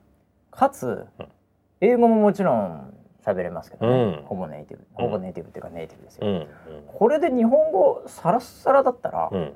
[0.50, 1.28] かつ、うん。
[1.82, 2.94] 英語ももちろん
[3.26, 4.24] 喋れますけどね、うん。
[4.24, 4.86] ほぼネイティブ。
[4.98, 5.06] うん。
[5.08, 6.26] ほぼネイティブっていうかネイティブですよ。
[6.26, 6.48] うん。
[6.88, 9.54] これで日本語サラッサラだったら、うん。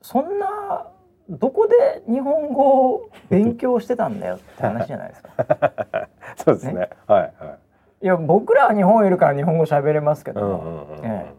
[0.00, 0.86] そんな
[1.28, 6.08] どこで日本語を勉強してたんだよって話じゃないですか。
[6.42, 6.88] そうですね。
[7.06, 7.58] はいはい
[8.02, 10.40] いや僕らは日本いるから日本語喋れますけど。
[10.40, 11.34] も、うんええ。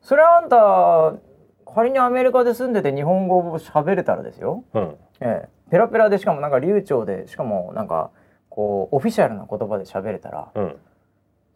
[0.00, 1.18] それはあんた
[1.72, 4.96] 仮にアメリカで住んでて日本語を喋れたらですよ、うん。
[5.20, 8.10] ええ、ペラペラでしかもなんか流暢でしかもなんか
[8.48, 10.76] こうオフィシャルな言葉で喋れたらうん。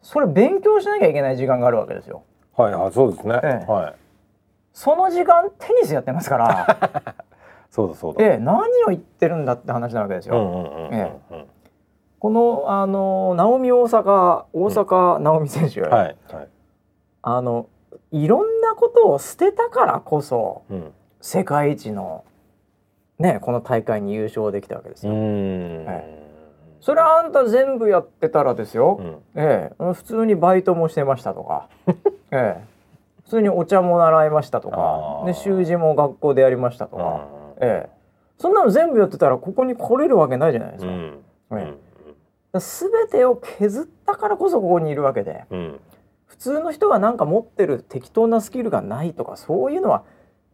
[0.01, 2.23] それ勉強しなきゃいけない時間があるわけですよ。
[2.55, 3.39] はいはいそうですね。
[3.43, 3.71] ええ。
[3.71, 3.95] はい。
[4.71, 7.15] その時間テニスやってますから。
[7.69, 8.23] そうだそうだ。
[8.23, 8.37] ええ。
[8.37, 10.37] 何を言ってるんだって話なわけですよ。
[10.37, 11.11] うんうんうんうんえ
[12.27, 16.49] このあのナオミ大阪大阪ナオミ選手、はいはい。
[17.21, 17.69] あの
[18.11, 20.91] いろんなことを捨てたからこそうん。
[21.21, 22.25] 世界一の
[23.17, 25.15] ねこの大会に優勝できたわけですうよ。
[25.15, 25.85] ん。
[25.85, 26.05] はい
[26.81, 29.41] それはあんた全部やってたらですよ、うん。
[29.41, 31.69] ええ、普通にバイトもしてましたとか、
[32.31, 32.63] ええ、
[33.23, 37.89] 普通にお茶も習いましたとかで習字も学校でやりましたとか、うええ、
[38.37, 40.91] そんなの全部やってたらここに来れるわけないじゃないですか。
[40.91, 41.23] ん。
[41.53, 41.86] えう
[42.57, 42.61] ん。
[42.61, 45.79] すべてを削ったからこそここにいるわけでうん。
[46.25, 50.03] 普通の人がなんか持ってる適当なスキルがないとかそういうのは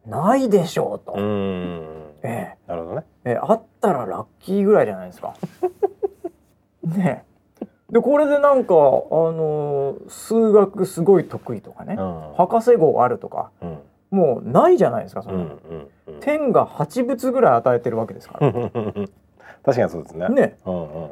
[0.06, 2.10] ないでしょうと、うん。
[2.22, 3.04] えなるほどね。
[3.24, 5.34] えええあったらラッキーぐらいじゃないですか。
[6.84, 7.34] ねえ
[7.90, 12.32] でこれでなんか、あのー数学すごい得意とかね、うん。
[12.36, 13.78] 博士号あるとかうん。
[14.10, 15.38] もうないじゃないですかそうん。
[15.38, 15.88] の、うん。
[16.08, 16.20] うん。
[16.20, 18.52] 天が8物ぐらい与えてるわけですから。
[19.64, 20.28] 確かにそうですね。
[20.28, 20.56] ね。
[20.66, 21.08] うんうんうんうん。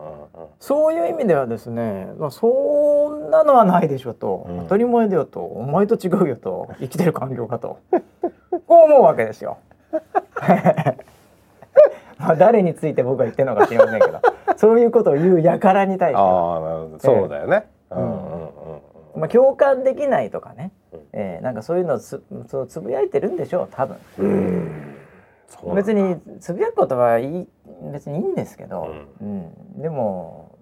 [0.61, 4.59] そういう意味ではですね、まあ、そんなのはないでしょと、うん。
[4.65, 5.41] 当たり前だよと。
[5.41, 6.69] お前と違うよと。
[6.79, 7.79] 生きてる環境かと。
[8.69, 9.57] こう思うわけですよ。
[12.19, 14.21] まあ誰について僕が言ってるのか知りませんけど。
[14.57, 16.99] そういうことを言う輩に対しては、ああ、なるほど。
[16.99, 17.67] そうだよね。
[17.91, 17.99] うん。
[17.99, 18.51] うんうん
[19.17, 21.01] まあ、共感できないとかね、うん。
[21.13, 23.97] えーなんかそういうのをつそうつぶやいてるんでしょう多分。
[24.19, 24.97] うん。
[25.75, 27.49] 別につぶやくことはいい
[27.91, 29.81] 別にいいんですけど、うん。
[29.81, 30.59] でも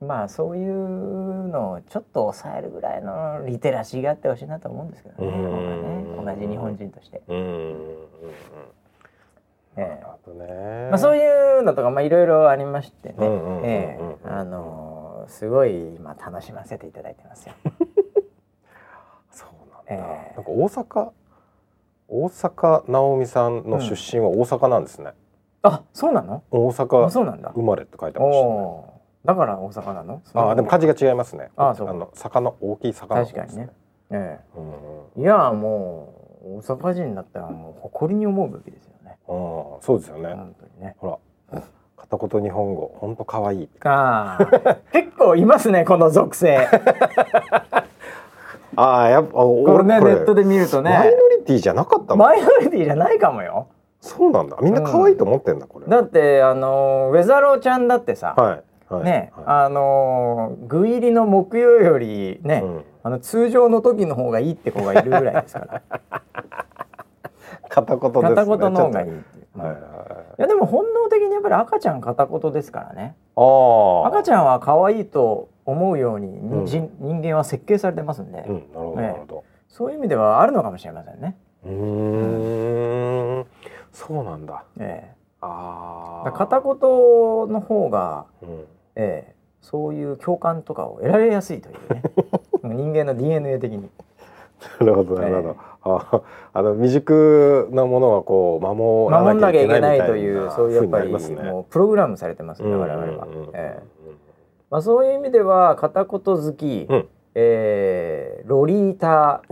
[0.00, 6.34] まあそういうのをちょっと抑えるぐらいのリテラシーがあってほしいなと思うんですけどねね。
[6.36, 7.22] 同じ日本人として。
[10.90, 13.14] まあ、そういうのとかまあいろいろありましてね。
[13.18, 14.28] うんうんうんうんええ。
[14.28, 17.54] あのすごい今楽しませていただいてますよ。
[19.30, 20.04] そうなんだ。
[20.04, 20.34] ええ。
[20.36, 21.10] なんか大阪
[22.08, 25.12] 大阪直美さんの出身は大阪なんですね。
[25.62, 26.42] あそうなの？
[26.50, 27.50] 大あ阪そうなんだ。
[27.54, 29.00] 生まれって書いておましたね。
[29.24, 30.22] だから大阪なの？
[30.34, 31.50] ああでも漢字が違いますね。
[31.56, 33.68] あそうの坂の大きい坂の方です確かにね。
[34.10, 34.72] えうんうん
[35.18, 39.16] えいやもう大阪人だったらもう誇りに思うべきですよね。
[39.28, 40.32] ああそうですよね。
[40.34, 40.96] 本当にね。
[40.98, 41.20] ほ
[41.52, 41.62] ら
[41.98, 43.68] 片言日本語本当可愛い。
[43.84, 46.66] ああ 結構いますねこの属性。
[48.76, 52.24] ああやっぱここれねネットで見るとねマイノリティじゃなかったの？
[52.24, 53.66] マイノリティじゃないかもよ。
[54.00, 54.56] そうなんだ。
[54.62, 55.86] みんな可愛いと思ってんだこれ。
[55.86, 59.04] だってあのウェザローちゃんだってさ、はいはい。
[59.04, 65.82] ね、はあの具入りの木曜よりね、いうんあの通常の時の方がいいって子がいるぐらいですから。
[67.68, 68.34] 片言ですね。
[68.34, 70.42] 片言の方がいいはいはいいはい。
[70.42, 73.16] やでも本能的にやっぱり赤ちゃん片言ですからね。
[73.36, 79.44] 赤ちゃんは可愛いと思うように、うん人人間は設計されてますんで、うん、なるほど、ええなるほど。
[79.68, 81.36] そういう意味ではあるのかもしれませんね。
[81.64, 81.74] うーん、
[83.92, 84.64] そうなんだ。
[84.78, 86.32] ええああ。
[86.32, 86.76] 片言
[87.48, 88.64] の方が、うん。
[88.96, 92.02] ええそういう共感とかを得られやすいというね
[92.64, 93.90] 人間の DNA 的に。
[94.80, 95.56] なるほど、なるほど。
[95.82, 96.22] あ
[96.52, 103.26] あの未熟なものはこう守らなきゃいけないというそういうやっぱりねもうプログラムされてますんでうん我々は。
[103.54, 103.82] ええ
[104.70, 109.42] まあ、そういう意味では片言好き、うんえーロリータ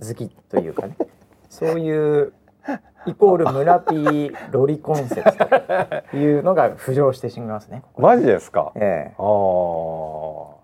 [0.00, 0.96] 好きというかね
[1.48, 2.32] そういう
[3.06, 5.46] イコール村ピーロリコンセプト
[6.10, 7.82] というのが浮上してしまいますね。
[7.82, 8.72] ここマジですか？
[8.76, 10.62] えああ。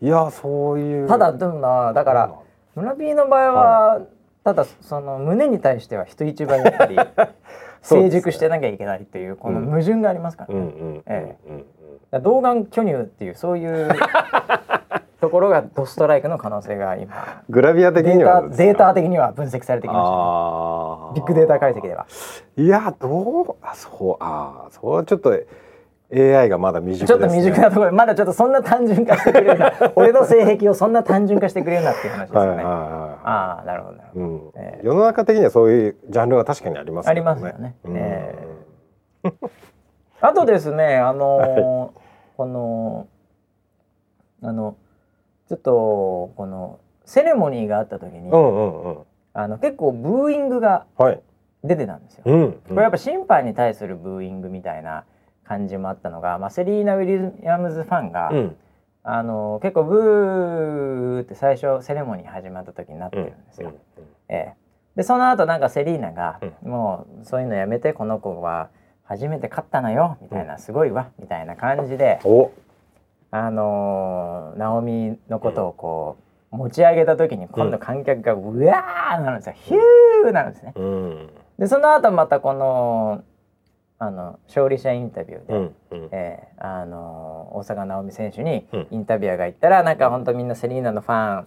[0.00, 1.04] いや、そういう。
[1.04, 2.34] えただでもなだから
[2.74, 4.00] 村ピーの場合は、
[4.44, 6.96] ただその胸に対しては人一倍やっぱり
[7.82, 10.60] 成熟してなきゃいけないっていうこの矛盾がありますからね。
[10.60, 11.58] ん、うん、えうん、うん。
[11.58, 11.66] だか
[12.12, 13.88] ら童顔巨乳っていうそういう
[15.20, 21.14] ところがドストライクの可能性が今グラビア的デーにはタデータ的には分析されてきました。
[21.14, 22.06] ビッグデータ解析では。
[22.56, 25.32] いや、どう、あ、そう、ああ、そう、ちょっと。
[26.10, 27.06] AI がまだ未熟です、ね。
[27.06, 32.48] ちょっと未熟なところでまだちょっとそんな単純化してくれるな 俺の性癖をそんな単純化してくれるなっていう話ですよね。
[32.48, 32.72] はいはいはい。
[33.24, 33.98] ああなるほど。
[34.14, 38.34] うんええ世の中的にはそういうジャンルは確かにありますありますよねうんえ
[40.22, 41.98] あとですねあのー
[42.38, 43.06] この
[44.42, 44.76] あの
[45.48, 48.98] ちょっとこのセレモニーがあった時に、うんうんうん。
[49.32, 51.20] あの結構ブーイングがはい。
[51.64, 52.22] 出てたんですよ。
[52.24, 52.52] うん。
[52.52, 55.04] これやっぱ審判に対するブーイングみたいな
[55.44, 58.56] 感じもあったのが、まあ、セリーナ・ウィリアムズファンが、うん。
[59.02, 63.72] あの結構ブーって最初セレモニー始まった時になってるんですよ。
[64.28, 64.54] ええ、
[64.96, 68.68] でその後なんかセリーナが、もうそういうのやめてこの子は
[69.04, 72.50] 初めて勝ったのよみたいな、すごいわみたいな感じで、お。
[73.30, 76.16] あのーナオミのことをこ
[76.52, 80.72] う持ち上げた時に今度観客がうわーなるんですよ、ヒューなるんですね。
[80.76, 81.30] うん。
[81.58, 83.22] でその後またこの
[83.98, 86.08] あの勝利者インタビューで、うんうん。
[86.12, 88.86] えーあの大坂なおみ選手にうん。
[88.90, 91.44] インタビュアーが言ったら、なんか本当みんなセリーナのファ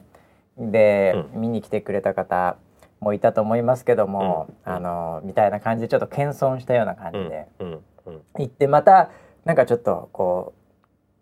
[0.62, 2.58] ンで見に来てくれた方
[3.00, 4.74] もいたと思いますけども、うん。
[4.74, 9.10] あのみたいな感じでちょっと謙遜したような感じでうんうん言ってまた
[9.46, 10.61] なんかちょっとこう「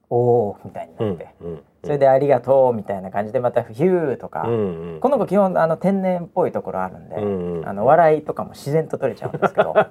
[0.09, 4.99] おお」みたいにうなんって、うんそれで「ありがとう」みたいな感じでまた「ヒュー」とか、うんうん。
[4.99, 7.67] この子基本あの天然っぽいところあるんで、うんうん。
[7.67, 9.73] あの笑いとかも自然と取れちゃうんですけど。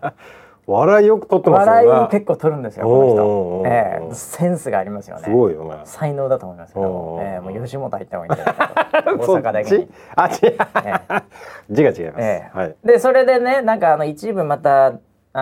[0.68, 1.86] 笑いよく撮ってますよね。
[1.86, 4.14] 笑い結構取るんですよこのおうおええ。
[4.14, 5.22] センスがありますよね。
[5.22, 5.76] すごいよね。
[5.84, 7.18] 才能だと思いますけど。
[7.22, 9.88] ええもう吉本入った方がいいんじゃないかと大阪だけに。
[10.14, 10.56] あ違う。
[10.84, 11.22] え。
[11.70, 12.58] 字が違います、ええ。
[12.58, 12.76] はい。
[12.84, 14.92] でそれでねなんかあの一部また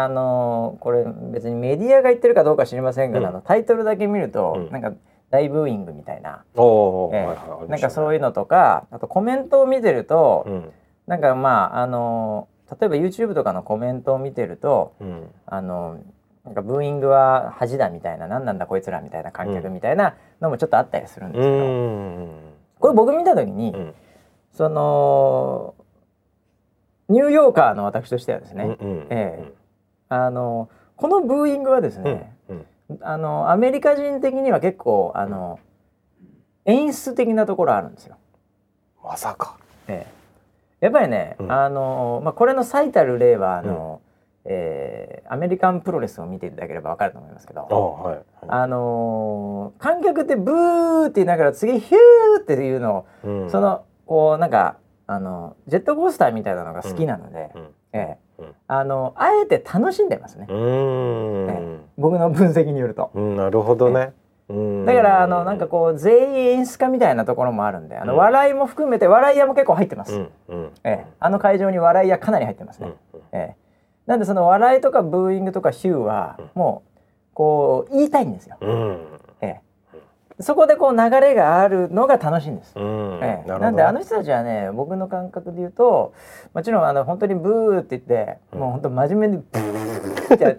[0.04, 3.26] あのーこれ別にメディアが言ってるかどうか知りませんが、うん。
[3.26, 4.70] あのタイトルだけ見ると、うん。
[4.70, 4.92] なんか
[5.30, 6.60] 大ブーイングみたいな、ええ。
[6.60, 7.66] はいはいありましたね。
[7.68, 10.72] なんかそういうのとかあとコメントを見てると、うん。
[11.06, 15.30] なんかまああのー例えば YouTube とかのコメントを見てるとうん。
[15.46, 15.98] あの
[16.44, 22.28] なんかブーイングは恥だみたいな何なんだこいつらみたいな観客みたいなのもちょっとあったりするんでうすけど、ん。
[22.78, 23.94] これ僕見た時に、うん。
[24.52, 25.74] その
[27.08, 28.76] ニューヨーカーの私としてはですね、う
[29.10, 29.52] え
[30.08, 32.66] あのこのブーイングはですうんね、うん。
[33.02, 35.58] あのアメリカ人的には結構あの
[36.64, 38.16] 演出的なところあるんですよ。
[39.02, 39.56] まさか。
[39.88, 40.06] え
[40.80, 40.84] え。
[40.84, 41.52] やっぱりね、うん。
[41.52, 44.00] あのまあ、これの最たる例はあの、
[44.44, 48.24] えーアメリカンプロレスを見ていただければわかると思いますけど、あはいはい。
[48.46, 53.50] あのー観客ってブーって言いながら次ヒューっていうのを、うん。
[53.50, 54.76] そのこうなんか
[55.08, 57.62] あのジェットコースターみたいなのが好きなので、うん。
[57.92, 58.02] ええ。
[58.02, 58.16] うん
[58.68, 61.80] あのあえて楽しんでますね、うーん。
[61.96, 63.10] 僕の分析によると。
[63.14, 64.12] うんなるほどね。
[64.48, 64.84] うん。
[64.84, 68.18] だからあのなんかこう全員演出家みたいなところもあるんであの、うん。
[68.18, 70.70] 笑いも含めて笑い屋も結構入ってます、うんうん。
[70.84, 73.56] ええ、あの会場に笑い屋かなり入ってますね、うんええ、
[74.06, 76.50] なんでその笑いとかブーイングとかヒューはうん。
[76.54, 76.98] もう
[77.34, 78.68] こう言いたいんですよ、うん。
[78.68, 78.98] ええ、
[80.40, 83.20] そこでこう流れがあるのが楽しいんです、うん。
[83.22, 86.12] ええ、ななんであの人たちはね僕の感覚で言うと
[86.52, 88.60] もちろんあの本当にブーって言って、うん。
[88.60, 90.50] もう本当真面目にブーってや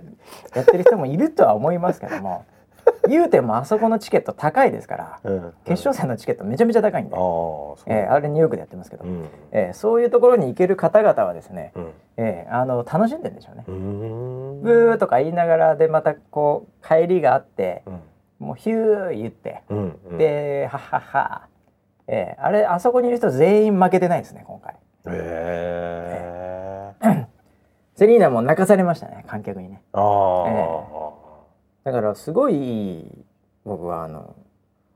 [0.56, 2.46] やってる人もいるとは思いますけども
[3.08, 5.54] 言うてもあそこのチケット高いですからうん。
[5.66, 7.16] 決勝戦のチケットめちゃめちゃ高いんで。
[7.16, 7.20] あ
[7.86, 9.26] えーあれニューヨークでやってますけど、うん。
[9.52, 11.92] えーそういうところに行ける方々はですね、うん。
[12.18, 13.63] えーあの楽しんでるんでしょうね。
[13.68, 13.72] う
[14.63, 18.00] ブーとか言いながらでまたこう帰りがあってうん
[18.39, 20.17] もうヒュー言って、うんうん。
[20.17, 21.47] ではっはっは、
[22.08, 24.73] えーあれあそこにいる人全員負けてないですね今回。
[24.73, 24.78] へ
[27.04, 27.28] え
[27.95, 29.82] セリーナも泣かされましたね観客にね。
[29.93, 30.50] ああ、
[31.86, 33.06] えだからすごい
[33.65, 34.36] 僕はあの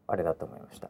[0.08, 0.90] あれだと思いました。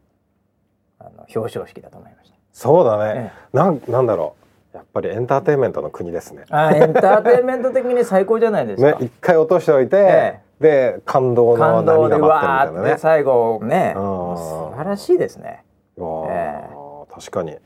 [0.99, 2.35] あの表彰式だと思いました。
[2.51, 4.35] そうだね、えなんなんだろ
[4.73, 4.77] う。
[4.77, 6.43] やっぱりエンターテインメントの国ですね。
[6.49, 8.91] あエンターテインメント的に最高じゃないですか。
[8.99, 12.97] ね一回落としておいて、えで感動の波が待ってるみたいなね。
[12.97, 15.63] 最後ね素晴らしいですね。
[15.97, 16.69] うわーえ
[17.13, 17.57] 確かに。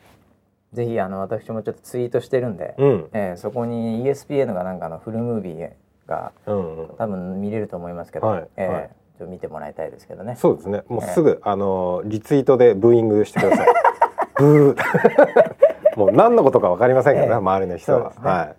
[0.74, 3.10] ぜひあの私もちょっとツイートしてるんで、うん。
[3.14, 5.70] えーそこに ESPN がなんかのフルムービー
[6.08, 6.78] がうん。
[6.78, 8.90] うん多分見れると思いますけど、はいえーはい。
[9.18, 10.36] ちょっと見てもらいたいですけどね。
[10.38, 10.84] そうですね。
[10.90, 13.68] もうすぐ、あのリツイートでブーイングしてください。
[14.38, 15.96] ブー。
[15.96, 17.38] もう何のことかわかりませんからね、ええ。
[17.38, 18.16] 周りの人は、ね。
[18.22, 18.56] は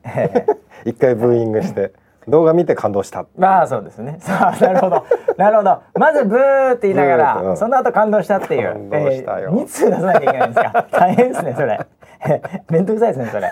[0.85, 0.89] い。
[0.91, 1.93] 一回ブーイングして
[2.29, 3.25] 動画見て感動した。
[3.37, 4.17] まあそうですね。
[4.23, 5.05] さあなるほど。
[5.37, 5.83] なるほど。
[5.95, 7.57] まずブーって言いながら、うん。
[7.57, 8.73] その後感動したっていう。
[8.91, 9.51] 感動したよ。
[9.53, 10.87] えー、2通出さなきゃいけないんですか？
[10.93, 11.81] 大変ですねそれ。
[12.71, 13.51] めんどくさいですねそれ、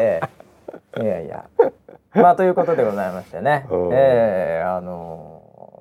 [0.00, 1.44] えーいやいや。
[2.14, 3.90] まあということでございましてね、うん。
[3.92, 5.28] えーあの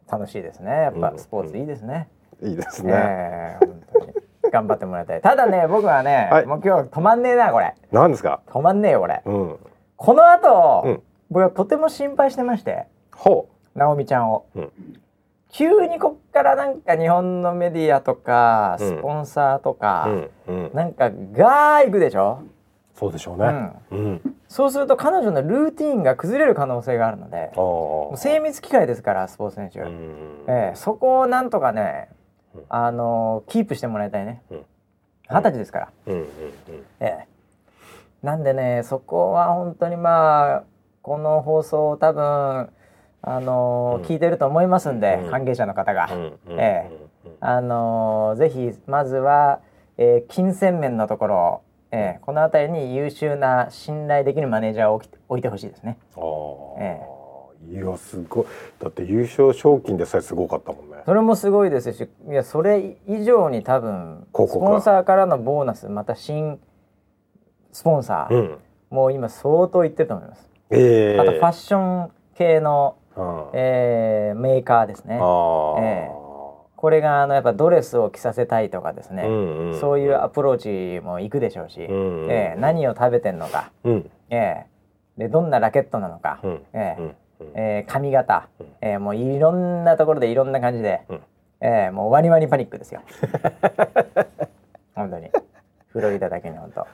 [0.08, 0.72] ー楽しいですね。
[0.72, 1.18] やっぱうん。
[1.20, 2.10] スポーツいいですね、
[2.42, 4.14] いいですね、えー本当に。
[4.52, 5.22] 頑張ってもらいたい。
[5.22, 6.46] ただね僕はね、はい。
[6.46, 7.74] もう今日止まんねえなこれ。
[7.92, 8.42] なんですか？
[8.48, 9.22] 止まんねえよこれ。
[9.26, 9.56] うん。
[9.96, 14.72] この後、うん僕はとても心配してましてほ直美ちゃんを、うん。
[15.50, 18.88] 急にこっからなんか日本のメディアとかうん。
[18.98, 20.06] スポンサーとか、
[20.48, 22.44] う、うんうん、なんかガー行くでしょ？
[22.94, 23.72] そうでしょうね。
[23.92, 27.52] うん、そうすると彼女のルーティンが崩れる可能性があるので
[28.18, 30.46] 精密機械ですからスポーツ選手、うん。
[30.48, 32.10] ええそこをなんとかね
[32.54, 32.64] うん。
[32.68, 34.42] あのキープしてもらいたいね。
[34.52, 34.66] うん。
[35.30, 36.28] 二十歳ですから、え
[37.00, 37.28] え。
[38.22, 40.64] なんでねそこは本当にまあ
[41.02, 42.70] この放送を多分
[43.24, 44.08] あのうん。
[44.08, 45.30] 聞いてると思いますんで、うん。
[45.32, 46.60] 関係者の方が、うん。
[46.60, 46.92] ええ。
[47.40, 49.60] あのぜひまずは、
[49.98, 55.98] えー金銭面のところ、えーこの辺りに優秀な信頼できるマネージャーを置いてほしいですね。
[56.16, 57.02] ああ、え
[57.70, 58.46] いやすごい。
[58.80, 60.98] だって優勝賞金でさえすごかったもんね。
[61.06, 66.60] それもすごいですしいやそれ以上に多分スポンサーからのボーナスまた新
[67.72, 68.58] スポンサー、うん。
[68.90, 70.51] もう今相当いってると思います。
[70.72, 71.20] ええ。
[71.20, 73.46] あとファッション系の、うん。
[73.54, 75.20] えーメーカーですね。
[75.22, 76.12] ああ、ええ。
[76.76, 80.58] これがあのやっぱドレスを着させたいとかですね、うんんそういうアプロー
[81.00, 82.60] チも行くでしょうし、うんうんええ。
[82.60, 84.10] 何を食べてんのか、うん。
[84.30, 84.66] ええ。
[85.18, 86.62] でどんなラケットなのか、うん。
[86.74, 87.02] ええ。
[87.02, 87.06] うん。
[87.06, 87.16] うん。
[87.56, 88.68] えー髪型、うん。
[88.82, 91.20] えーもういろんなところでいろんな感じで、うん。
[91.60, 93.02] えーもうワニワニパニックですよ。
[94.96, 95.30] 本当に。
[95.90, 96.88] フロリダだけに本当。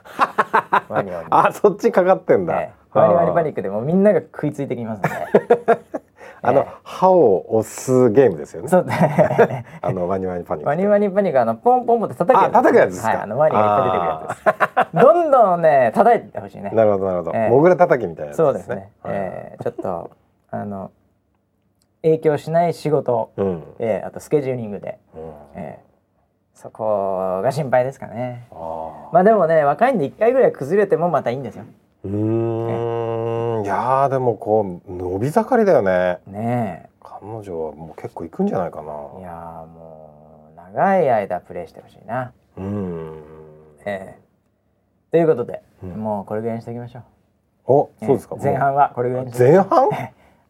[0.92, 1.26] ワニワニ。
[1.30, 5.08] あそっちかかってんだ、えーワニワニパニッックでもうみんなが食いついてきますんで
[6.40, 8.68] あの、え歯を押すゲームですよね。
[8.68, 8.86] そう
[9.82, 10.68] あのワニワニパニック。
[10.68, 13.08] ワニワニパニックはあのポンポンポンって叩くやつあ叩くやつですか。
[13.08, 15.04] はい、あのワニがいっぱい出てくるやつです。
[15.04, 16.70] どんどんね叩いてほしいね。
[16.72, 17.50] なるほどなるほど、ええ。
[17.50, 19.14] モグラ叩きみたいなやつそうですね、はい。
[19.14, 20.10] えーちょっと
[20.50, 20.90] あの
[22.02, 24.98] 影響しない仕事、うん、えーあとスケジューリングで。
[25.14, 25.20] うん。
[25.54, 25.88] ええ。
[26.54, 28.46] そこが心配ですかね。
[28.52, 31.64] あまあでもね若いんで一回ぐらい崩れてもまたいいんですよ。
[31.64, 31.66] ー
[32.04, 33.64] うーん。
[33.64, 36.18] いやーでもこう伸び盛りだよね。
[36.26, 38.92] ね彼女はもう結構いくんじゃないかな。
[39.16, 39.20] え。
[39.20, 42.32] いやーもう長い間プレーしてほしいな。
[42.56, 43.22] うん。
[43.84, 44.20] ええ。
[45.10, 45.90] ということで、うん。
[45.90, 47.02] もうこれぐらいにしておきましょう。
[47.66, 49.88] おそうですか、ええ前半はこれぐらいにして前半？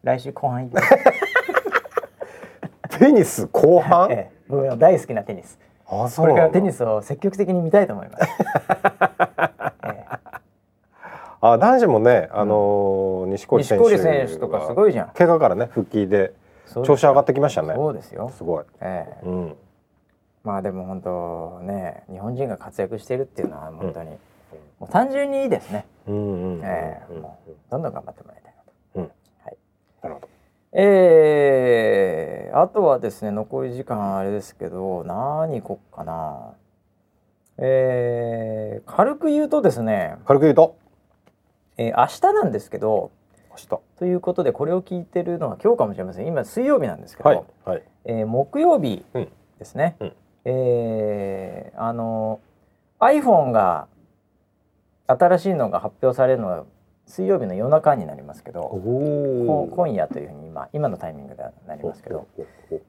[0.03, 0.70] 来週後半。
[2.90, 4.38] テニス後半、ええ。
[4.49, 5.59] 僕の大好きなテニス。
[5.86, 8.28] あそこれからテニスを積極的に見たいと思います。
[11.43, 13.78] えあ男子もねあの錦織選
[14.26, 15.09] 手とかすごいじゃん。
[15.11, 16.32] 怪我からね復帰で
[16.84, 17.74] 調子上がってきましたね。
[17.74, 18.30] そうですよ。
[18.36, 19.26] すごい、ええ。
[19.26, 19.57] うん、
[20.45, 24.11] まあでも本当ね日本人が活躍しているっていうのは本当に、
[24.78, 27.14] もう単純にいいですね、うんええ。
[27.70, 28.72] どんどん頑張ってもらいたいなと。
[28.97, 29.03] うん。
[29.45, 29.57] はい、
[30.03, 30.28] なるほど。
[30.72, 36.53] えー、あとはですね残り時間あれですけど何行こっかな。
[37.57, 40.76] えー、軽く言うとですね、軽く言うと？
[41.79, 43.11] えー明日なんですけど
[43.51, 43.68] 明日。
[43.99, 46.26] ということでこれを聞いてるのは今日かもしれません。
[46.26, 47.83] 今水曜日なんですけど、はいはい。
[48.05, 49.29] えー木曜日うん。
[49.59, 50.12] ですね、うん。
[50.45, 52.41] えーあの
[53.01, 53.87] iPhone が
[55.07, 56.64] 新しいのが発表されるのは
[57.07, 58.68] 水曜日の夜中になりますけど
[59.74, 62.26] 今夜というふうに今今のタイミングではなりますけど、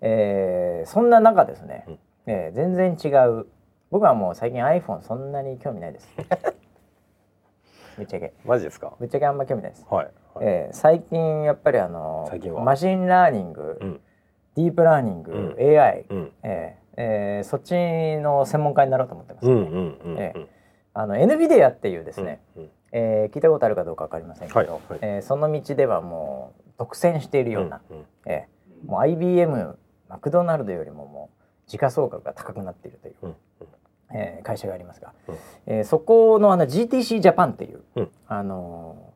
[0.02, 2.00] えーそんな中ですね、うん。
[2.26, 3.46] えー全然違う。
[3.92, 6.08] 僕はもう最近 iPhone そんなに興味ないです
[8.00, 8.34] ぶっちゃけ。
[8.46, 8.94] マジですか？
[9.00, 10.14] ぶっちゃけあんま興味ないです、はい、はい。
[10.42, 12.64] えー最近やっぱりあの最近は？
[12.64, 14.00] machine learning、うん。
[14.56, 15.80] deep learning、うん。
[15.80, 16.32] AI、うん。
[16.44, 17.74] えーえーそっち
[18.22, 19.48] の専門家になろうと思ってます、
[20.94, 24.80] あの NVIDIA っていうですね、うんえー聞いたことあるかどうかわかりませんけど、はいはい。
[25.02, 28.06] えーその道ではもう独占しているような、うんうん。
[28.26, 29.78] えーもう IBM
[30.08, 33.36] マクドナルドよりももう時価総額が高くなっているという、うん
[34.14, 35.36] えー会社がありますが、うん。
[35.68, 38.10] えーそこのあの GTC ジャパンっていう、うん。
[38.28, 39.10] あのー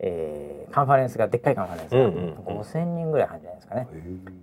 [0.00, 2.14] えーカンファレンスがでっかいカンファレンスが、うんうん
[2.54, 2.60] うん。
[2.60, 3.88] 5,000人ぐらい入るんじゃないですかね、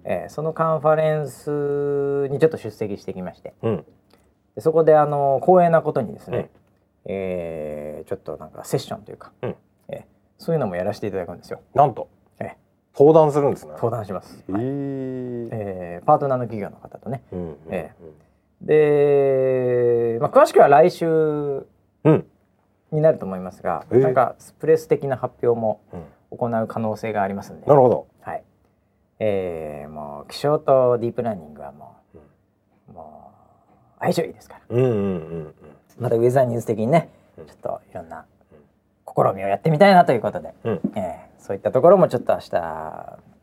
[0.05, 3.85] へえーそのカンファレンスにちょっと出席してきましてえうん。
[4.55, 6.49] でそこであの光栄なことにですね、うん。
[7.05, 9.55] えーちょっとなんかセッションというか、うん。
[9.89, 10.03] えー
[10.39, 11.61] そういうのもやらせていただくんですよ。
[11.73, 12.09] なんと？
[12.39, 12.57] ええ。
[12.97, 13.71] 登壇するんですね。
[13.73, 17.23] 登壇します、へええーパートナーの企業の方とね。
[17.31, 17.91] うんうんえ
[18.64, 21.66] で、まあ、詳しくは来週
[22.03, 22.26] うん。
[22.91, 23.95] になると思いますが、え。
[23.95, 26.03] ーなんかプレス的な発表もうん。
[26.38, 28.07] 行う可能性がありますんで、なるほど。
[28.22, 28.43] はい。
[29.20, 31.95] えーもう気象とディープラーニングはも
[32.89, 33.32] う、も
[33.97, 34.61] う相性いいですから。
[34.70, 34.95] うんうんう
[35.49, 35.55] ん
[35.99, 37.45] またウェザーニュース的にねうん。
[37.45, 38.26] ちょっといろんな
[39.07, 40.74] 試みをやってみたいなということで、うん。
[40.74, 42.51] うんえーそういったところもちょっと明日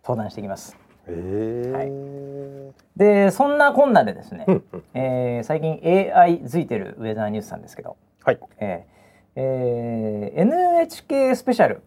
[0.02, 0.74] 登壇してきます。
[1.10, 4.82] へえでそんなこんなでですね、うんうん。
[4.94, 8.38] えー最近 AI づいてるウェザーニュースなんですけど、はい。
[8.58, 9.00] えー
[9.36, 11.82] えー NHK スペシャル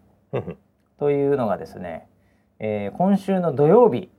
[0.98, 2.08] というのがですね、
[2.58, 4.10] えー今週の土曜日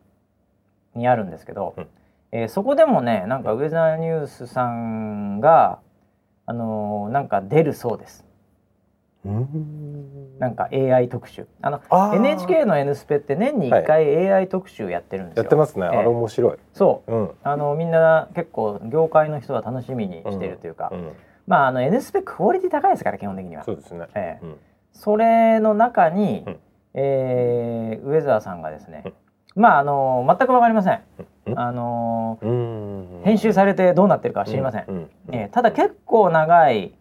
[0.96, 1.88] にあるんですけど、うん。
[2.32, 5.80] えーそこでもねなんかウェザーニュースさんが、
[6.46, 8.22] あのーなんか出るそうです。
[8.22, 8.25] うん
[10.40, 11.48] なんか AI 特集。
[11.62, 12.16] あのあー。
[12.18, 15.88] NHK の N スペって年に1回 AI 特集やってるんですよ、やってますね。
[15.88, 15.98] あえ。
[16.00, 16.58] えれ面白い。
[16.74, 17.12] そう。
[17.12, 17.32] うん。
[17.44, 21.12] あのみんな結構業界の人は楽しみにしてるというか、うん。
[21.48, 23.64] まああの N スペクオリティ高いですから基本的には。
[23.64, 24.08] そうですね。
[24.16, 24.46] ええ。
[24.46, 24.58] うん。
[24.94, 26.60] それの中に、うん。
[26.94, 29.04] えーウェザーさんがですね、
[29.56, 31.02] まああの全く分かりません、
[31.48, 31.60] うん。
[31.60, 33.22] あのうん。
[33.24, 34.96] 編集されてどうなってるかは知りません、うん。
[34.96, 35.10] うん。
[35.36, 36.94] えーただ結構長い、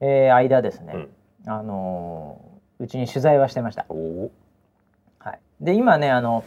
[0.00, 1.08] えー間ですね、うん
[1.48, 2.40] あの
[2.78, 3.86] うちに取材はしてました、
[5.18, 6.44] はい、で今ねあの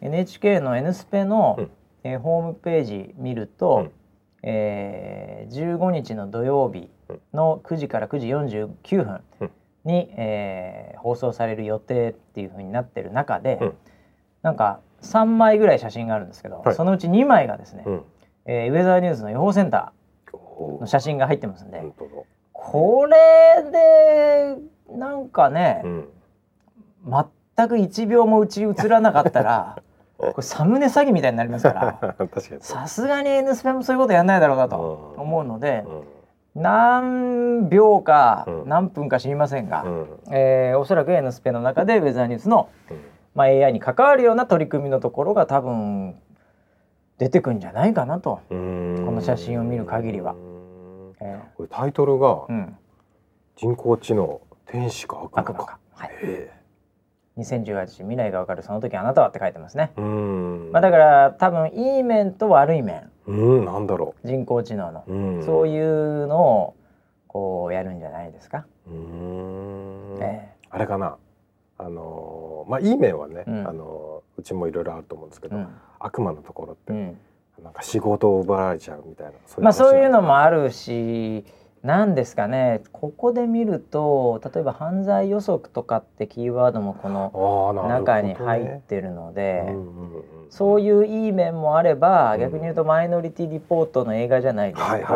[0.00, 1.70] NHK の N スペの、うん。
[2.04, 3.90] えーホームページ見ると、うん。
[4.42, 6.88] えー15日の土曜日
[7.32, 9.50] の9時から9時49分、うん。
[9.84, 13.74] に、えー放送される予定っていう風になってる中で、うん。
[14.42, 16.74] なんか3枚ぐらい写真があるんですけど、はい。
[16.74, 18.04] そのうち2枚がですね、うん。
[18.46, 21.82] えーウェザーニューズの予報センターの写真が入ってますんで、
[22.70, 24.56] これで
[24.94, 26.08] なんかね、うん。
[27.56, 29.78] 全く1秒もうち映らなかったら
[30.18, 32.16] これサムネ詐欺みたいになりますから
[32.60, 35.22] さすがに N スペもそういうことやんないだろうなとうん。
[35.22, 35.84] 思うので、
[36.54, 36.62] うん。
[36.62, 38.68] 何秒かうん。
[38.68, 40.06] 何分か知りませんが、うん。
[40.30, 42.68] えーおそらく N スペの中でウェザーニュースの、
[43.34, 46.16] まあ、AI に関わるような取り組みのところが多分
[47.16, 49.02] 出てくんじゃないかなと、うん。
[49.06, 50.34] この写真を見る限りは
[51.56, 52.46] これタイトルが
[53.56, 55.54] 人工知能天使か悪魔か。
[55.54, 56.50] か、はい、へ
[57.38, 60.70] 2018未来がわかるその時あなたはって書いてますね、えうん。
[60.72, 63.10] まあ、だから多分いい面と悪い面。
[63.26, 65.44] うんなんだろ人工知能の、ううん。
[65.44, 66.74] そういうのを
[67.26, 68.94] こうやるんじゃないですか、うー
[70.18, 70.22] ん。
[70.22, 71.16] えあれかな。
[71.80, 73.68] あのーまあいい面はね、うん。
[73.68, 75.68] あのーうちもいろいろあると思うんですけど、えうん。
[76.00, 77.18] 悪魔のところって、うん
[77.62, 81.44] なんか仕事を奪われちゃうみたいなそうまあそういうのももあるし
[81.82, 82.82] なんですかね。
[82.90, 95.06] ここで見ると例えば犯罪予測とかってキーワードもこの中に入ってるので、うんうんうんそういういい面もあれば、うん逆に言うとマイノリティリポートの映画じゃないですはいけ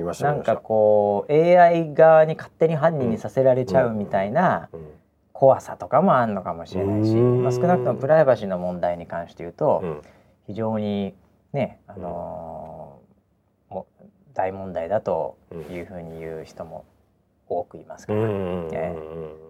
[0.00, 4.86] ど、なんかこう AI 側に勝手に犯人にさせられちゃうみたいなうん
[5.34, 7.42] 怖さとかもあるのかもしれないし、うん。
[7.42, 10.02] まあ、少なくともプライバシーの問題に関して言うと、うん。
[10.46, 11.14] 非常に
[11.54, 15.36] ね、あのーもう大問題だと
[15.70, 16.84] いうふうに言う人も
[17.48, 18.20] 多くいますから、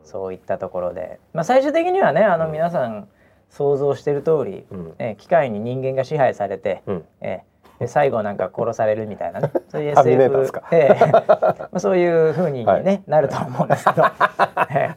[0.05, 2.53] そういったところで、まあ、最終的にはねあのうん。
[2.53, 3.09] 皆さん
[3.49, 4.95] 想像してる通り、うん。
[4.99, 7.05] えー機械に人間が支配されて、うん。
[7.21, 10.63] えーで最後なんか殺されるみたいなねそういう SF ですか。
[10.71, 13.03] えーまあ、そういうふうに、ねはい。
[13.09, 14.05] なると思うんですけど、
[14.71, 14.95] え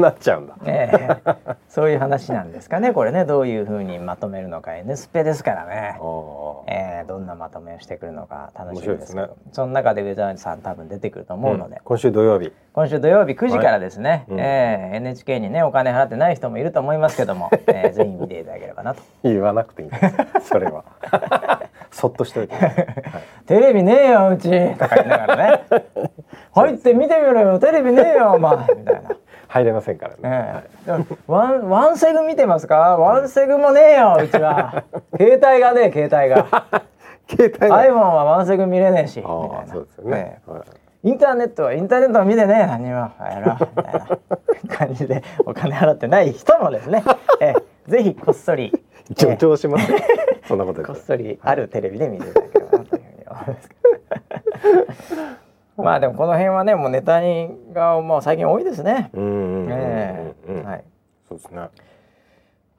[0.00, 0.54] なっちゃうんだ。
[0.54, 1.20] ーえ。
[1.24, 3.24] ーそういう話なんですかねこれね。
[3.24, 4.76] どういうふうにまとめるのか。
[4.76, 5.98] N スペですからね。
[6.66, 8.50] えー、どんなまとめをしてくるのか。
[8.54, 9.20] 楽しみですけど。
[9.20, 11.78] 面白いですその中でウェザーさん多分出てくると思うので、ん。
[11.84, 12.52] 今週土曜日。
[12.72, 14.40] 今週土曜日9時からですね、うん。
[14.40, 19.02] えー NHK にねお金払ってない人もいると思いますけども、えーぜひ見ていただければなと。
[19.22, 19.90] 言わなくていい
[20.42, 20.84] それは。
[21.90, 22.74] そっとしておいて、 はい
[23.46, 24.48] 「テレビねえようち」
[24.78, 25.64] とか言いながらね
[26.54, 27.58] 「入って見てみろよ。
[27.58, 29.10] テレビねえよお前」みたいな。
[29.50, 31.04] 入れませんからね、ええ。
[31.26, 32.76] ワンワンセグ見てますか？
[32.96, 34.84] ワンセグもねえようちは。
[35.18, 36.46] 携帯がねえ携帯が。
[37.28, 39.72] 携帯 iPhone はワンセグ見れねえしああな。
[39.72, 40.50] そうですよね、ええ。
[40.52, 40.62] はい
[41.02, 43.10] インターネットはインターネットは見てねえ何もや
[43.42, 44.06] ろうみたいな
[44.76, 47.02] 感じでお金払ってない人もですね、
[47.40, 47.54] え
[47.88, 47.90] え。
[47.90, 48.70] ぜひこっそり、
[49.10, 49.98] え助え長しますよ。
[50.46, 53.74] そんなことこっそりあるテレビで見ていただければなというふうに思いますけ
[55.76, 55.82] ど。
[55.82, 59.08] まあでもこの辺はねもうネタにがもう最近多いですね。
[59.14, 60.84] うんうんうんうんええうんはい
[61.29, 61.68] そうですね。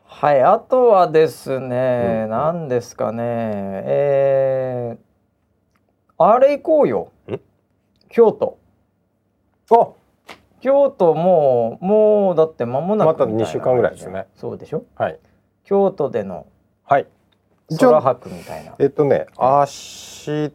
[0.06, 7.12] はい、あとはですね、うん何ですかね、えー、あれ行こうよ。
[7.30, 7.40] ん。
[8.10, 8.58] 京都。
[9.72, 9.88] あ！
[10.60, 14.28] 京都もうもうだって間もなくまたみいな二週間ぐらいですね。
[14.36, 14.84] そうでしょ？
[14.96, 15.18] はい。
[15.64, 16.46] 京都での
[16.88, 18.76] 空白みたいな。
[18.78, 20.52] えっとね明日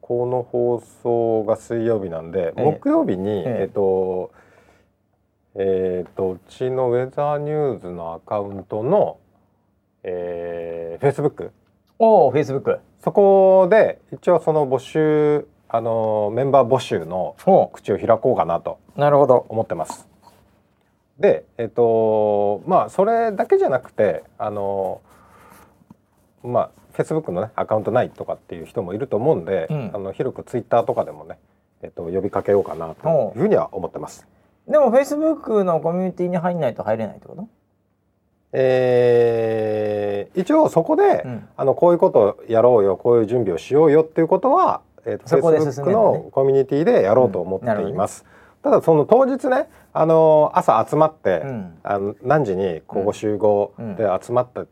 [0.00, 2.64] この放送が水曜日なんで、ええ。
[2.64, 3.56] 木曜日に、ええ。
[3.60, 4.47] えっとえ
[5.56, 9.18] っとうちのウェザーニューズのアカウントの、
[10.02, 11.50] えー、Facebook
[11.98, 12.78] おお、フェイスブック。
[13.02, 19.46] そこで一応その募集あのメンバー募集のお口を開こうかなとなるほど。
[19.48, 20.08] 思ってます。
[21.18, 25.00] でえっとまあそれだけじゃなくてあの
[26.44, 31.38] まあフェイスブックのねアカウントないとかっていう人もいると思うんで、うんあの広くツイッターとかでもね、
[31.82, 34.26] えっと、呼びかけようかなというふうには思ってます。
[34.68, 37.48] でもフェイスブックのコミュニティに入んないと入れないってこと？
[38.52, 41.48] えー一応そこで、うん。
[41.56, 48.24] あのこういうことをやろうよこういう準備をしようよっていうことは、えーと、そこで Facebook 進めるのコミュニティでやろうと思っています。
[48.62, 51.78] ただその当日ねあの朝集まって、うん。
[51.82, 54.66] あの何時にここ集合うんで集まった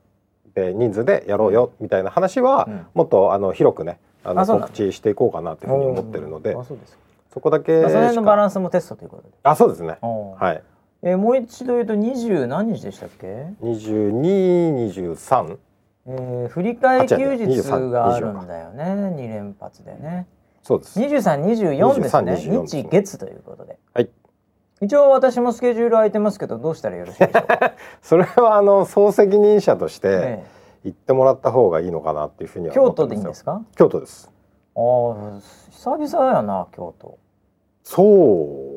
[0.55, 2.86] で人数でやろうよみたいな話は、うん。
[2.94, 6.55] もっとあの広くねあの告知していこうかなというふうに思ってるので。
[6.55, 6.99] あそうですか。
[7.37, 9.28] そこだけまあその辺のバランスもテストということで。
[9.43, 9.99] あそうですね。
[10.01, 10.62] はい。
[11.03, 15.59] えーもう一度言うと二十何日でしたっけ？2223
[16.09, 19.11] えー、振り替え休日23があるんだよね。
[19.16, 20.26] 二連発でね。
[20.62, 20.99] そうです。
[20.99, 22.32] 二十三二十四ですね。
[22.32, 23.78] 23 24日月ということで。
[23.93, 24.09] はい。
[24.80, 27.47] 一応私もスケジュール空いてますけどどうしたらよろしいでしょう？
[27.47, 30.45] か、 それはあの総責任者としてえ
[30.84, 33.07] 行ってもらった方がいいのかなっていうふうには思ってますよ。
[33.07, 33.61] 都でいいんですか？
[33.76, 34.30] 京都です。
[34.76, 37.18] ああ久々やな京都
[37.89, 38.03] そ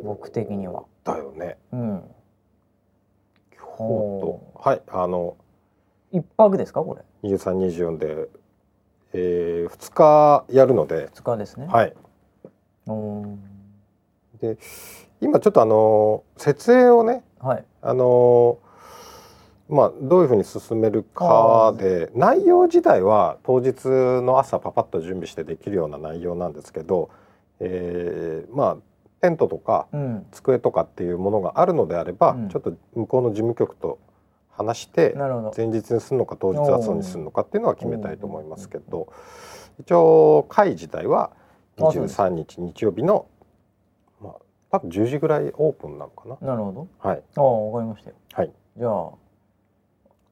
[0.04, 0.84] う僕的には。
[1.04, 2.04] だよねうん。
[3.52, 5.36] 京都はいあの
[6.12, 8.30] 一泊ですかこれ？2324で、
[9.14, 11.66] えー、2日やるので二日ですね。
[11.66, 11.94] はい
[14.40, 14.58] で
[15.22, 17.66] 今ちょっとあの設営をねはい。
[17.82, 18.60] あの
[19.70, 27.10] まあどういうふうに進めるかで内容自体は当日の朝パパッと準備してできるような内容なんですけど、
[27.60, 28.89] えーまあ
[29.22, 30.26] テントとかうん。
[30.32, 34.00] 机とかっていうものがあるのであれば、うんちょっと向こうの事務局と
[34.52, 35.16] 話して。
[35.56, 39.08] 前日にするのか当日朝にするのかっていうのは決めたいと思いますけど
[39.80, 41.32] 一応会自体は
[41.78, 43.28] あそうです23日日曜日の
[44.22, 44.34] まあ
[44.72, 46.38] 多分10時ぐらいオープンなのかな。
[46.42, 46.88] なるほど。
[47.00, 48.16] はい、ああわかりましたよ。
[48.34, 49.10] はい、じゃあ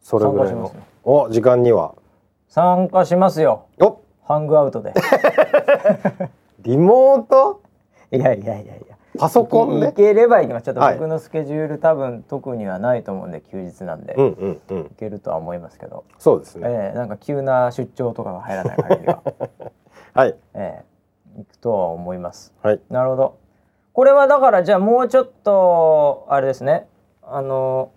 [0.02, 1.96] それぐらいの参加しますよお時間には
[2.50, 3.66] 参加しますよ。
[3.80, 4.94] おハングアウトで。
[6.60, 7.62] リモート？
[8.12, 8.98] いやいやいやいや。
[9.18, 10.64] パソコンいでければ行きます。
[10.64, 19.24] ちょっとはい僕のスケジュール多分特にはないと思うんで休日なんで、うんうんうん行けるとは思いますけど、そうですね、ええなんか急な出張とかが入らない限りは、
[20.14, 20.84] はいえ
[21.36, 22.54] え行くとは思います。
[22.62, 23.38] はいなるほど。
[23.94, 26.88] これはだからじゃあもうちょっとあれですね。
[27.24, 27.92] あの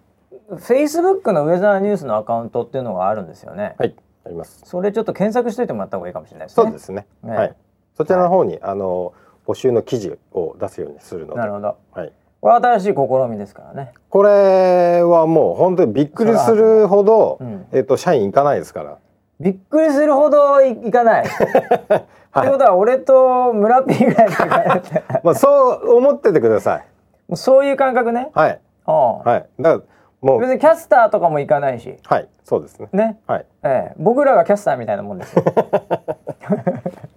[0.53, 3.75] Facebook のウェザーニュースのアカウントっていうのがあるんですよね。
[3.79, 3.95] はい
[4.25, 6.65] ありますそれちょっと検索しといてもらった方がいいかもしれないですね。
[6.65, 7.57] そうですねねはい
[7.95, 9.13] そちらの方に、あの
[9.51, 11.77] 募集の記事を出すようにするのでなるほど。
[11.93, 13.93] はいこれは新しい試みですからね。
[14.09, 18.97] これはもう本当にびっくりするほど、うんえっ、と社員行かないですから。
[19.41, 21.27] びっくりするほどいいかな い。
[21.27, 21.35] って
[22.33, 24.81] ことは俺と村 P ぐらいしか
[25.23, 26.85] まあそう思っててください。
[27.29, 28.31] もうそういう感覚ね。
[28.33, 29.47] はいああはい。
[29.61, 29.85] だか
[30.23, 32.89] らもう別にキャスターとかも行かないし、はいそうですね。
[32.93, 33.19] ね。
[33.27, 33.47] はい。
[33.65, 35.45] ええ、僕らがキャスターみたいなもんですよ。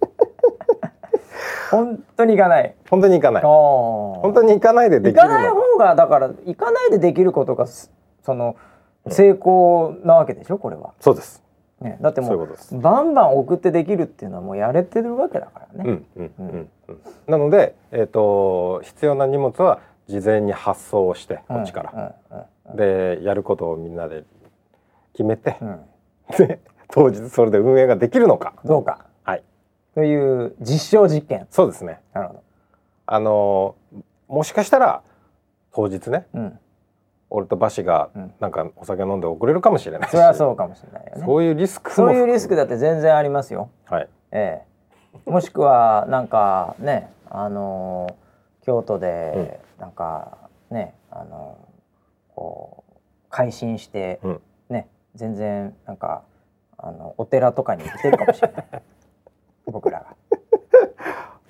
[1.74, 2.74] 本当に行かない。
[2.88, 3.42] 本当に行かない。
[3.42, 8.56] 本本当に行かないでできるの行かない方がだから行かないでできることがすその
[9.08, 10.58] 成功なわけでしょ？
[10.58, 10.94] これは。
[11.00, 11.42] そうです。
[11.80, 12.34] ね、だってもそ
[12.76, 15.90] うバンバン送ってできるっていうのはもうやれてるわけだからね。
[15.90, 17.00] うんうんうんうん。
[17.26, 24.24] なのでえっ、と必要な荷物は事前に発送をしてこっちから、うんでやることをみんなで
[25.12, 25.80] 決めてう、んうん
[26.38, 28.54] で当日それで運営ができるのか。
[28.64, 29.13] どうかはい。
[29.94, 31.46] という実証実験。
[31.50, 32.00] そうですね。
[32.12, 32.42] なるほど。
[33.06, 33.74] あの
[34.28, 35.02] もしかしたら
[35.72, 36.58] 当日ねうん。
[37.30, 41.24] 俺とバシがうんなんかお酒飲んで遅れるかもしれないし、それはそうかもしれないよね。
[41.24, 43.70] そういうリスクもそういうリスクだって全然ありますよ。
[43.86, 44.62] はいえ
[45.26, 45.30] え。
[45.30, 48.24] もしくはなんかね、あのー
[48.64, 50.38] 京都でなんか
[50.70, 52.94] ね、あのーこう
[53.30, 54.40] 改心して、うん
[54.70, 56.22] ね、全然なんか
[56.78, 58.82] あのお寺とかに行ってるかもしれない。
[59.66, 60.06] 僕らが。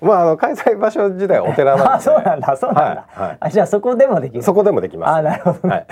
[0.01, 1.93] まああの開催場所自体はお寺なんで。
[1.93, 3.07] あ、そうなんだ、そうなんだ。
[3.09, 3.37] はいはい。
[3.39, 4.43] あ、じゃあそこでもできる。
[4.43, 5.09] そこでもできます。
[5.09, 5.67] あ、なるほど。
[5.67, 5.87] はい。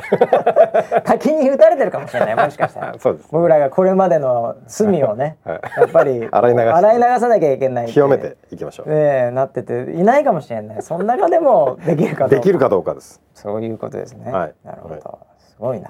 [1.04, 2.36] 滝に打たれてるかもしれない。
[2.36, 2.96] もしかしたら。
[3.00, 5.62] そうです僕らがこれまでの罪をね、はい。
[5.78, 8.96] やっぱり 洗い流洗い流さなきゃいけない清めていきましょう、ね
[9.30, 10.82] えなってていないかもしれない。
[10.82, 12.36] その中でもできるかどうか。
[12.36, 13.22] できるかどうかです。
[13.34, 14.54] そういうことですね、はい。
[14.64, 15.90] なるほど、はすごいな。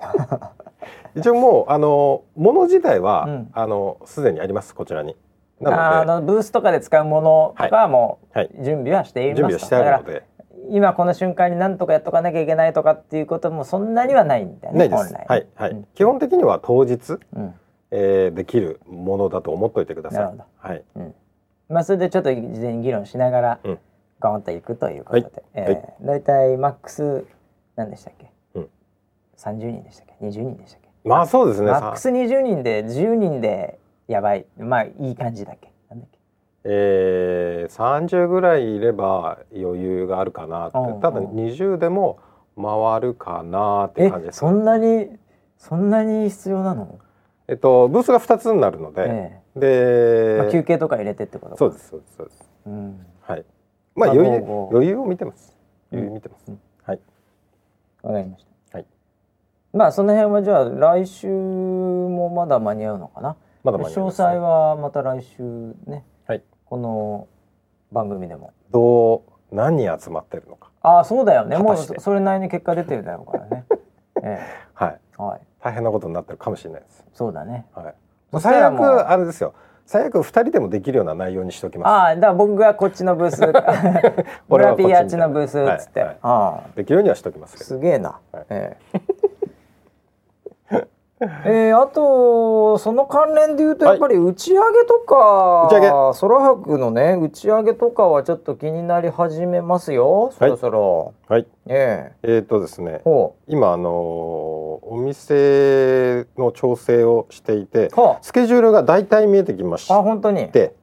[1.14, 3.50] 一応もうあの物自体は、うん。
[3.52, 5.08] あのすでにありますこちらに。
[5.08, 5.16] な
[5.64, 8.20] あのブースとかで使うものとかはも
[8.62, 9.48] 準備はしていますと。
[9.48, 10.22] 準備はしてあるので。
[10.68, 15.04] 今この瞬間に何とかやっとかなきゃいけないとかっていうこともそんなにはないんだよねないです。
[15.04, 15.26] 本来。
[15.28, 15.84] はいはい、うん。
[15.94, 17.54] 基本的には当日、うん。
[17.90, 20.20] えーできるものだと思っておいてください。
[20.20, 20.44] なるほど。
[20.58, 20.84] はい。
[20.96, 21.14] うん。
[21.68, 23.78] まあそれでちょっと事前に議論しながらうん。
[24.20, 25.32] 頑張っていくということで、はい。
[25.54, 27.24] えーだいたいマックス
[27.74, 28.68] 何でしたっけ、うん。
[29.36, 30.88] 30人でしたっけ？20人でしたっけ？
[31.08, 31.70] まあそうですね。
[31.70, 33.78] マックス20人で10人で
[34.10, 34.44] やばい。
[34.58, 35.72] まあいい感じだっけ？
[35.88, 36.18] なんだっけ？
[36.64, 40.78] えー、30ぐらいいれば余裕があるかなって。
[40.78, 42.18] うんただうん20でも
[42.56, 44.40] 回るかなってえ感じです。
[44.40, 45.16] そんなに
[45.56, 46.98] そんなに必要なの、
[47.46, 51.56] えっとブースが2つになるので、えでえ、まあ、休憩とか入れてってことか。
[51.58, 52.50] そうですそうですそうです。
[52.66, 53.06] うん。
[53.22, 53.44] はい。
[53.94, 55.56] まああ余裕余裕を見てます。
[55.92, 55.98] うん。
[55.98, 56.60] 余裕見てます、うん。
[56.84, 57.00] はい。
[58.02, 58.78] わかりました。
[58.78, 58.86] はい。
[59.72, 63.36] まあその辺はじゃあ来週もまだ間に合うのかな？
[63.62, 64.26] まだ間に合い詳ますね。
[64.26, 65.42] 細はまた来週
[65.86, 66.42] ね、はい。
[66.64, 67.28] この
[67.92, 68.52] 番組でも。
[68.70, 70.70] どう何人集まってるのか。
[70.82, 71.58] ああそうだよね。
[71.58, 73.64] もうそれなりに結果出てるだろうからね。
[74.22, 74.40] え
[74.72, 75.00] はい。
[75.18, 75.40] えはい。
[75.62, 77.04] 大変なことになってるかもしれないです。
[77.12, 77.66] そうだね。
[77.74, 77.94] はい。
[78.32, 79.52] もう悪あれですよ。
[79.84, 83.42] 最悪2人でもできるような内容にしておきまああだから僕がこっちのブース。
[84.48, 86.08] 俺村はピーあっちのブースっつって、はい。
[86.08, 86.18] はい。
[86.22, 87.64] ああすできるようにはしておきますけど。
[87.66, 88.44] すげえな、はい。
[88.48, 95.88] ええー、あとその関連で言うとはいやっぱり打ち上げとか、打ち上げ。
[95.88, 100.32] 空白のね打ち上げとかはちょっと気になり始めますよ。
[100.38, 101.46] そろそろ、はい。
[101.66, 102.12] え。
[102.22, 107.90] えー、とですねほ今あのーお店の調整をしていて
[108.22, 110.48] スケジュールが大体見えてきましああ本当に。
[110.48, 110.74] て、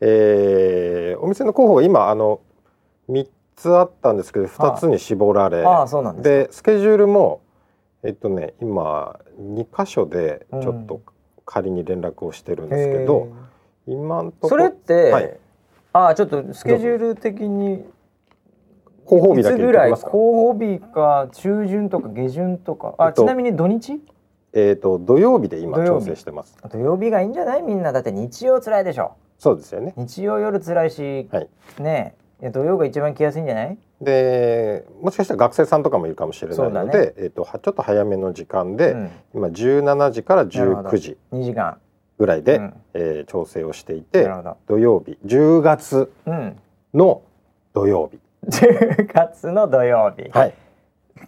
[0.00, 2.40] えーお店の候補が今あの
[3.10, 3.26] 3
[3.56, 7.40] つあったんですけど2つに絞られああそうなんですでスケジュールも
[8.04, 11.00] えっとね今2箇所でちょっと
[11.44, 13.28] 仮に連絡をしてるんですけど、
[13.86, 15.36] 今んとこそれって、はい。
[15.92, 17.84] ああちょっとスケジュール的に
[19.06, 20.10] 広報日だけぐらい言ってきますか？
[20.10, 22.94] 候補日か中旬とか下旬とか。
[22.98, 24.00] あ、えっとちなみに土日？
[24.54, 26.56] えっ、と土曜日で今調整してます。
[26.70, 27.62] 土曜日がいいんじゃない？
[27.62, 27.92] みんな。
[27.92, 29.12] だって日曜つらいでしょ。
[29.38, 29.92] そうですよね。
[29.96, 31.48] 日曜夜つらいし、はい。
[31.80, 33.78] ねえいや土曜が一番来やすいんじゃない？
[34.00, 39.10] でもしかしたら学生さんとかもいるかもしれないので、えっとはちょっと早めの時間で、うん。
[39.34, 40.88] 今17時からなるほど。
[40.90, 41.78] 19時2時間。
[42.18, 42.74] ぐらいで、うん。
[42.94, 44.28] えー調整をしていなて
[44.66, 46.56] 土曜日10月うん。
[46.92, 47.22] の
[47.74, 48.18] 土曜日。
[48.48, 50.54] 10月の土曜日、はい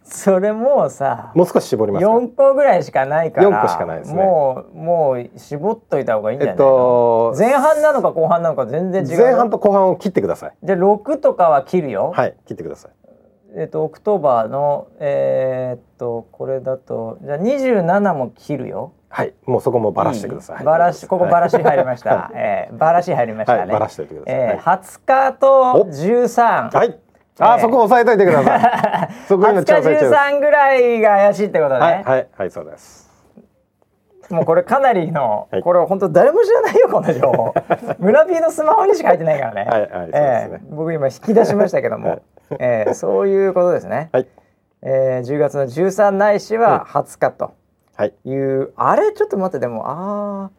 [0.02, 4.22] それもうさもう少し絞りますか？4個ぐらいしかないから四個しかないですね。
[4.22, 9.18] もうもう絞っといた方がいいんじゃないえっと前半なのか後半なのか全然違う。
[9.18, 10.52] 前半と後半を切ってください。
[10.62, 12.90] じゃあ6とかは切るよ、はい切ってください。
[13.56, 18.92] えっと October のえーっとこれだとじゃあ27も切るよ。
[19.08, 20.64] はいもうそこもバラしてください。
[20.64, 25.46] バラしここバラし入りました、はえーバラし入りましたね、はいバラしておいてください、えー、20日と
[25.88, 26.98] 13はい、
[27.38, 27.62] あー、ええ。
[27.62, 29.26] そこ押さえといてください。
[29.28, 33.04] そこ今20日調整中です13ぐらいが怪しいってことね、はいはいはいそうです。
[34.30, 35.62] もうこれかなりの、はい。
[35.62, 37.54] これ本当誰も知らないよこの情報。
[37.98, 39.64] 村 P のスマホにしか入ってないからね。
[39.70, 42.22] はいはいそうですえねー僕今引き出しましたけども、はい。
[42.58, 44.26] えーそういうことですね、はい。
[44.82, 47.54] えー、10月の13ないしは20日と。
[47.96, 49.12] はい、いう、あれ？
[49.12, 50.50] ちょっと待ってでもあ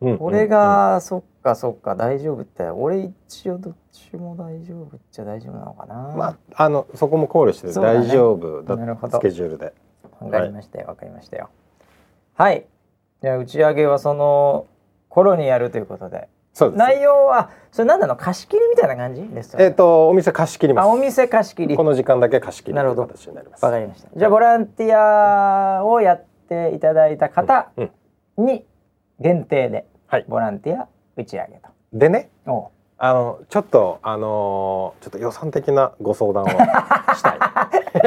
[0.00, 2.62] うんあこれが、そっかそっか大丈夫って。
[2.64, 6.24] 俺一応どっちも大丈夫っちゃ大丈夫なのかな、ま
[6.54, 7.74] ああのそこも考慮してね。
[7.74, 9.18] 大丈夫だなるほど。
[9.18, 9.74] スケジュールで。
[10.20, 10.86] わかりましたよ。
[10.86, 11.50] わかりましたよ。
[12.34, 12.66] はい。
[13.20, 14.66] じゃあ打ち上げはその
[15.08, 16.28] 頃にやるということで。
[16.54, 16.78] そうです。
[16.78, 18.14] 内容はそれ何なの？
[18.14, 19.26] 貸し切りみたいな感じ？
[19.32, 20.84] レストえっ、とお店貸し切ります。
[20.84, 21.76] あお店貸し切り。
[21.76, 23.06] この時間だけ貸し切りなるほど。
[23.06, 23.64] 形になります。
[23.64, 24.08] わかりました。
[24.14, 27.70] じゃあボランティアをやっていただいた方
[28.36, 28.64] に
[29.18, 30.26] 限定ではい。
[30.28, 31.60] ボランティア打ち上げ
[31.92, 32.68] でねとおう。
[32.98, 36.54] あのちょっとあのーちょっと予算的なご相談をし
[37.22, 37.38] たい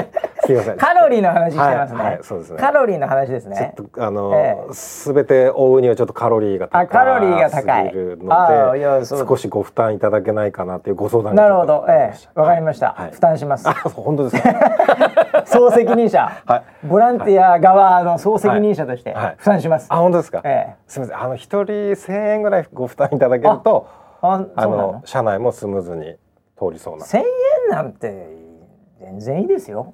[0.45, 0.77] すいません。
[0.77, 2.57] カロリーの話してますね、はいはいそうですね。
[2.59, 3.73] カロリーの話ですね。
[3.77, 4.73] ちょっとあのええ。
[4.73, 7.93] すべ、て追うにはちょっとカロリーが高あカロリーが高い。
[7.93, 13.11] ので少しご負担いただけないかなというご相談がなるほどええわかりました、はい。
[13.11, 13.67] 負担します。
[13.67, 15.43] あ本当ですか？
[15.45, 16.31] 総責任者。
[16.45, 16.63] はい。
[16.87, 19.35] ボランティア側の総責任者としてはい。
[19.37, 20.75] 負担します、あ本当ですか、ええ。
[20.87, 21.23] すみません。
[21.23, 23.87] あの一人千円ぐらいご負担いただけると
[24.21, 25.01] ああのの？
[25.05, 26.17] 車内もスムーズに
[26.57, 27.05] 通りそうな。
[27.05, 27.23] 1000円
[27.71, 28.27] なんて
[28.99, 29.93] 全然いいですよ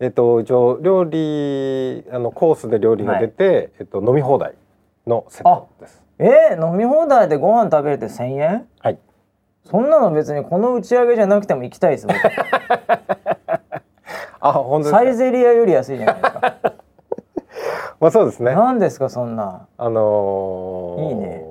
[0.00, 4.54] えっと一応料理あのコースで料理が出て、えっと飲み放題
[5.06, 6.02] のセットです。
[6.18, 8.66] えー、飲み放題でご飯食べれて1000円？
[8.80, 8.98] はい。
[9.64, 12.16] そんなの別にこの打ち上げじゃなくても行きたいです僕
[14.40, 16.40] あ本当サイゼリアより安いじゃないですか。
[18.00, 18.54] まあそうですね。
[18.54, 19.66] 何ですかそんな。
[19.76, 21.44] あのーいいね。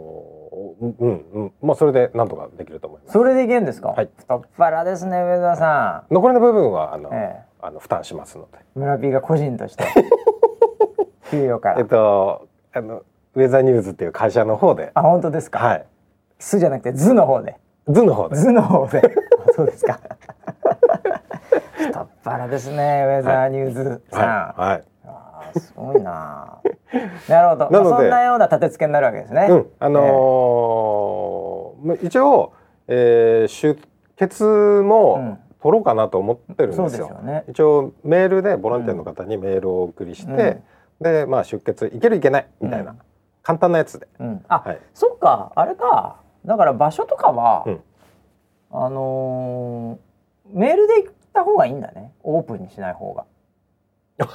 [0.80, 1.26] うんうん。
[1.34, 3.14] うんまあそれでなんとかできると思います。
[3.14, 4.10] それでいけんですか、はい。
[4.18, 8.60] 太っ腹ですね上田さ残りの部分はあの、ん、えあの負担しますので。
[8.60, 9.86] え、村 P が個人として
[11.32, 13.04] 給与から、えっとあの
[13.36, 14.92] ウェザーニューズっていう会社の方で。
[14.94, 15.86] あ本当ですか、はい。
[16.40, 17.58] すじゃなくて図の方で。
[17.88, 18.36] 図の方で。
[18.36, 19.00] 図の方で。
[19.00, 20.00] あ そうですか。
[21.78, 24.84] 太っ腹ですねウェザーニューズさん、はい、はい。
[25.06, 26.60] あーすごいな。
[27.30, 27.70] なるほど。
[27.70, 32.54] なのでまあ、そんなような立て付けになるわけですね、うん、あのーまあ一応、
[32.88, 33.80] えー、出
[34.16, 34.44] 血
[34.84, 36.90] も取ろうかなと思ってるんですよ。
[36.90, 37.44] すよね。
[37.50, 40.62] 一応メールでボランティアの方にメールをお送りして、
[41.02, 43.00] でまあ出血いけるいけないみたいな、うん。
[43.44, 44.80] 簡単なやつで、うん、あ、はい。
[44.94, 45.52] そっか。
[45.56, 46.18] あれか。
[46.46, 47.82] だから場所とかは、うん。
[48.72, 50.08] あのー
[50.54, 52.14] メールで行った方がいいんだね。
[52.24, 53.26] オープンにしない方が。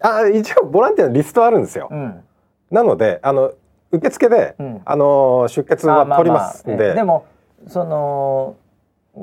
[0.00, 1.88] あ一応ボランティアのリストあるんですよ。
[1.90, 2.22] うん。
[2.70, 3.52] なのであの
[3.90, 4.82] 受付で、うん。
[4.84, 6.94] あのー出血は取りますんで、あああええ。
[6.96, 7.24] でも
[7.66, 8.56] その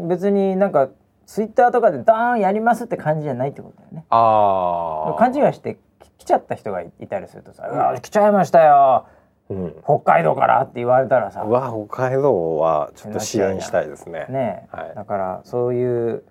[0.07, 0.89] 別になんか
[1.25, 4.05] ツイッターとかでダーンやりますって感じじゃないってことだよね。
[4.09, 9.07] ああ勘違いしてき来ちゃった人がいいたりするとさ「うわ来ちゃいましたよ。
[9.49, 11.41] うん、北海道から」って言われたらさ。
[11.41, 14.25] うわ北海道はちょっと支援したいですね。
[14.29, 14.95] ねえ、はい。
[14.95, 16.23] だからそういう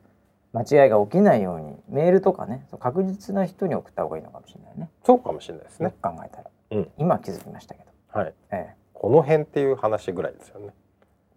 [0.53, 4.89] 間違いが起きないようにメールとかね確実な人に送った方がいいのかもしれないね。
[5.05, 6.91] そうかもしれないですよねく考えたら、うん。
[6.99, 8.19] 今気づきましたけど。
[8.19, 8.35] はい。
[8.53, 8.85] ええ。
[8.93, 10.69] この辺っていう話ぐらいですよね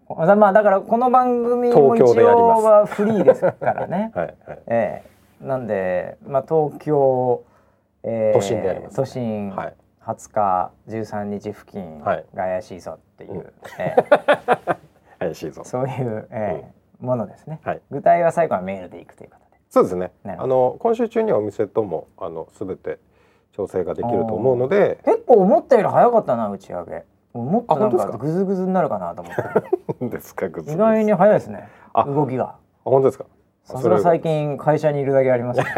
[0.10, 4.12] まあまあだからこの番組も一応はフリーですからね。
[4.16, 4.60] はいはい。
[4.68, 5.04] え
[5.42, 5.46] え。
[5.46, 7.44] なんでまあ東京、
[8.04, 9.74] ええ都心でやります都心、はい。
[10.06, 12.26] 20日13日付近がはい。
[12.36, 13.46] 怪しいぞっていう、うん。
[13.80, 13.96] え
[15.20, 15.62] 怪しいぞ。
[15.66, 17.82] えそういう、ええものですね、はい。
[17.92, 19.58] 具体は最後はメールでいくということで。
[19.70, 20.12] そうですね。
[20.26, 23.00] あの今週中にはお店ともあの全て
[23.52, 25.00] 調整ができると思うので。
[25.06, 27.04] 結構思ったより早かったな打ち上げ。
[27.44, 29.36] もっとなんかかグズグズになるかなと思っ
[30.00, 30.06] て。
[30.10, 31.68] ですかグズ意外に早いですね。
[31.94, 32.44] あ動きが。
[32.46, 33.26] あ本当ですか？
[33.64, 35.66] さすが最近会社にいるだけあります、ね。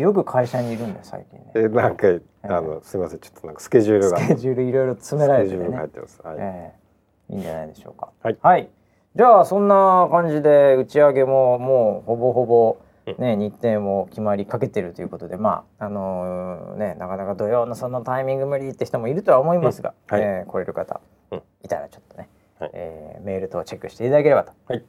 [0.00, 1.52] よく会社にいるんで最近ね。
[1.54, 2.06] えなんか
[2.42, 5.90] あのすみませんちょっとなんかスケジュールがスケジュールいろいろ詰められててねスケジュールが入っ。
[5.90, 6.72] てますはい、え
[7.30, 8.08] えいいんじゃないでしょうか。
[8.22, 8.68] はい
[9.16, 12.76] じゃあそんな感じで打ち上げももうほぼほぼ
[13.18, 21.00] ね、日程も決まりかけてるということでまああのーねなかなか土曜のそのタイミング無理って人もいるとは思いますが、うんはいえー来れる方
[21.30, 22.28] うんいたらちょっとね、
[22.58, 24.84] はいえーメール等をチェックしていただければとはい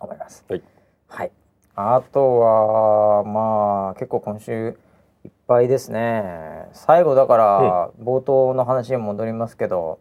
[0.00, 0.44] 思います。
[0.48, 0.62] はい
[1.08, 1.32] はい。
[1.74, 4.76] あとはまあ結構今週
[5.24, 6.68] いっぱいですね。
[6.72, 9.98] 最後だから冒頭の話に戻りますけど、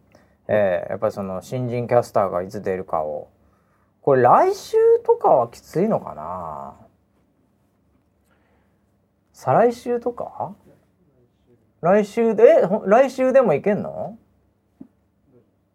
[0.47, 3.27] えーやっぱりその新人キャスターがいつ出るかを
[4.01, 6.73] これ来週とかはきついのかな。
[9.43, 10.53] 再来週とか？
[11.81, 14.15] 来週で来週でもいけんの？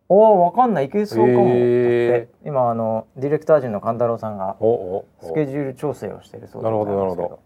[0.08, 0.84] おおわかんない。
[0.84, 1.48] いけそうかも。
[1.48, 2.10] へー。
[2.12, 4.56] だって今あのディレクター陣の勘太郎さんが
[5.20, 7.40] スケジュール調整をしてるそうでなるほどなるほど。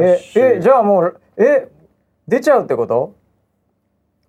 [0.00, 1.70] ええじゃあもうえ
[2.26, 3.14] 出ちゃうってこと？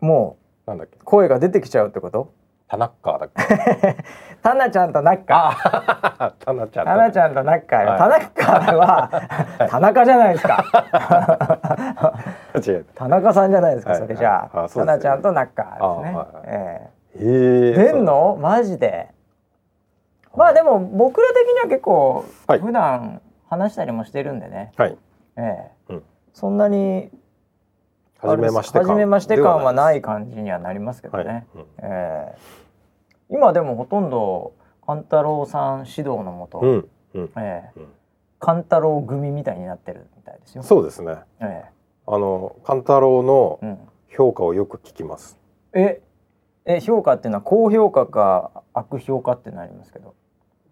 [0.01, 0.97] もなんだっけ？
[0.97, 2.33] う声が出てきちゃうってこと？
[2.71, 3.97] 田中だっけ？
[4.41, 5.49] タナちゃんとナッカ
[6.19, 7.97] あ 田中ちゃんタナちゃんとナッカはい。
[7.99, 9.09] タナッカは
[9.69, 10.63] 田中じゃないですか。
[12.95, 14.01] 田中さんじゃないですかはい。
[14.01, 14.57] それじゃあ。
[14.57, 14.65] はい。
[14.65, 14.73] あね。
[14.73, 15.77] タナちゃんとナッカですね。
[15.81, 16.05] あはい。
[16.15, 17.17] はいええ。
[17.19, 19.09] えー、出んのマジで。
[20.33, 22.59] まあでも僕ら的には結構はい。
[22.59, 24.71] 普段話したりもしてるんでね。
[24.77, 24.97] はい。
[25.35, 25.93] ええ。
[25.93, 26.03] うん。
[26.33, 27.11] そんなに
[28.21, 28.87] 初めまして感。
[28.87, 32.60] 初めまして感はないで感じにはなりますけどはね、ないええ
[33.31, 34.53] 今でもほとんど
[34.85, 36.89] 勘太郎さん指導のもと、うんうん。
[37.13, 37.87] うんええうん。
[38.39, 40.63] 勘太郎組みたいになってるみたいですよ。
[40.63, 41.15] そうですね。
[41.39, 41.63] え
[42.07, 43.59] あの勘太郎の
[44.09, 45.39] 評価をよく聞きます。
[45.73, 46.01] え
[46.65, 50.13] え評価っていうのは高評価か悪評価ってなりますけど。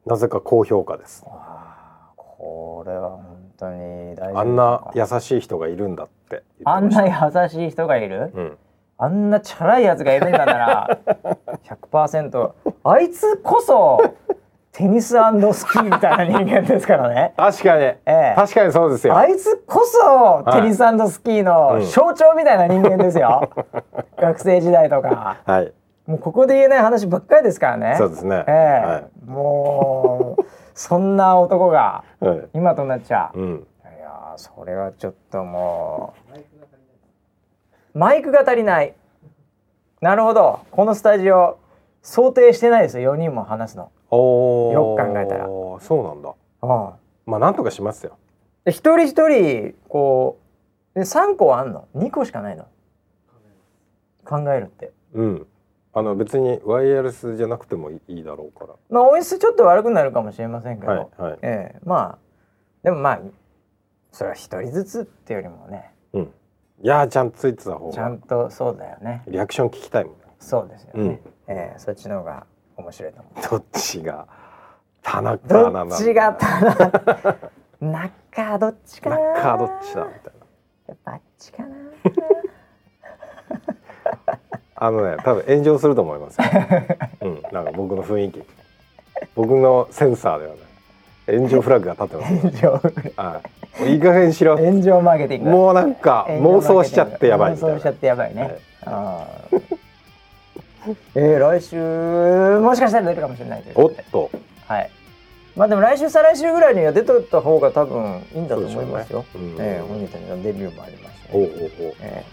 [0.05, 1.23] なぜか高評価です。
[1.27, 4.39] ああこれは本当に大丈夫でしょうか。
[4.39, 8.57] あんな優しい人がいるんだってあんな優しい人がいる、うん
[9.01, 10.99] あんなチャラいやつがいるんだなら
[11.91, 12.51] 100%
[12.83, 13.97] あいつこそ
[14.73, 17.33] テニススキーみたいな人間ですからね。
[17.35, 17.83] 確かに。
[17.83, 19.17] ええ、確かにそうですよ。
[19.17, 23.49] あいつこそテニススキーの象徴みたいな人間ですよ。
[24.17, 25.37] 学生時代とか。
[25.45, 25.73] はい。
[26.07, 27.95] もうここで言えない話ばっかりですからね。
[27.97, 28.43] そうですね。
[28.47, 28.85] ええ。
[28.85, 30.43] はもう
[30.73, 32.41] そんな男がいはい。
[32.53, 33.37] 今となっちゃう。
[33.39, 33.67] うん。
[33.83, 36.39] いやーそれはちょっともう
[37.93, 38.93] マイクが足りない。
[40.01, 40.59] なるほど。
[40.71, 41.59] このスタジオ
[42.01, 43.15] 想定してないですよ。
[43.15, 43.91] 4人も話すの。
[44.09, 44.73] おー。
[44.73, 45.47] よく考えたら。
[45.47, 46.33] そうなんだ。
[46.61, 46.69] うん
[47.29, 48.17] まあなんとかしますよ。
[48.65, 50.39] で一人一人こ
[50.95, 51.87] うで3個あんの。
[51.95, 52.65] 2個しかないの。
[54.25, 54.91] 考えるって。
[55.13, 55.47] うん。
[55.93, 58.75] あの別にワイヤレスじゃなくてもいいだろうから。
[58.89, 61.39] まあ音質ちょっと悪くなるかもしれませんけど、はいはい。
[61.41, 61.79] ええ。
[61.83, 62.17] まあ
[62.83, 63.19] でもまあ
[64.11, 65.91] それは一人ずつっていうよりもね。
[65.93, 65.98] うん
[66.81, 69.23] いやーちゃんとついてた方ちゃがんとそうだよね。
[69.27, 70.19] リアクション聞きたいもんね。
[70.39, 71.09] そうですよね、うん。
[71.53, 72.45] ええそっちの方が
[72.77, 73.49] 面白いと思う。
[73.49, 74.27] どっちが
[75.01, 77.35] 田中どアナなんだっちがただ
[77.81, 79.17] 中どっちかな？
[79.33, 80.31] 中どっちだみたいな。
[80.87, 81.75] やっぱあっちかな。
[84.81, 86.47] あのね多分炎上すると思いますよ。
[87.21, 87.41] うん。
[87.51, 88.43] なんか僕の雰囲気。
[89.35, 90.59] 僕のセンサーではね
[91.27, 92.77] 炎上フラグが立ってますよ。
[92.77, 94.57] 炎上はいいい加減にしろ。
[94.57, 95.49] 炎上マーケティング。
[95.51, 98.59] もうなんか妄想しちゃってやばい妄想しちゃってやばいね、はい。
[98.85, 99.79] あー。
[101.13, 104.31] えー、来週もしかしたら出るかもしれないというおっと。
[104.67, 104.89] はい。
[105.55, 109.25] まあでも来週再来週ぐらいには出とった方が多分いいんだと思いますよ、ね。
[109.35, 109.55] うん。
[109.59, 111.49] えー本日のデビューもありまして、おうおう
[111.87, 111.93] おう。
[112.01, 112.23] え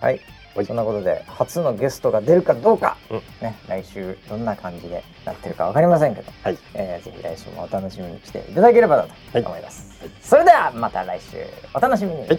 [0.00, 0.20] ーはい、
[0.54, 0.66] はい。
[0.66, 3.22] そんなことで初のゲストが出るかどうか、うん。
[3.40, 6.58] ね、来週どんな感じでなってるかわかりませんけど、はい。
[6.74, 9.44] えーぜひ来週もお楽しみにしていただければなとはい。
[9.44, 9.86] 思います、
[10.22, 11.38] それではまた来週。
[11.74, 12.38] お楽しみに、はい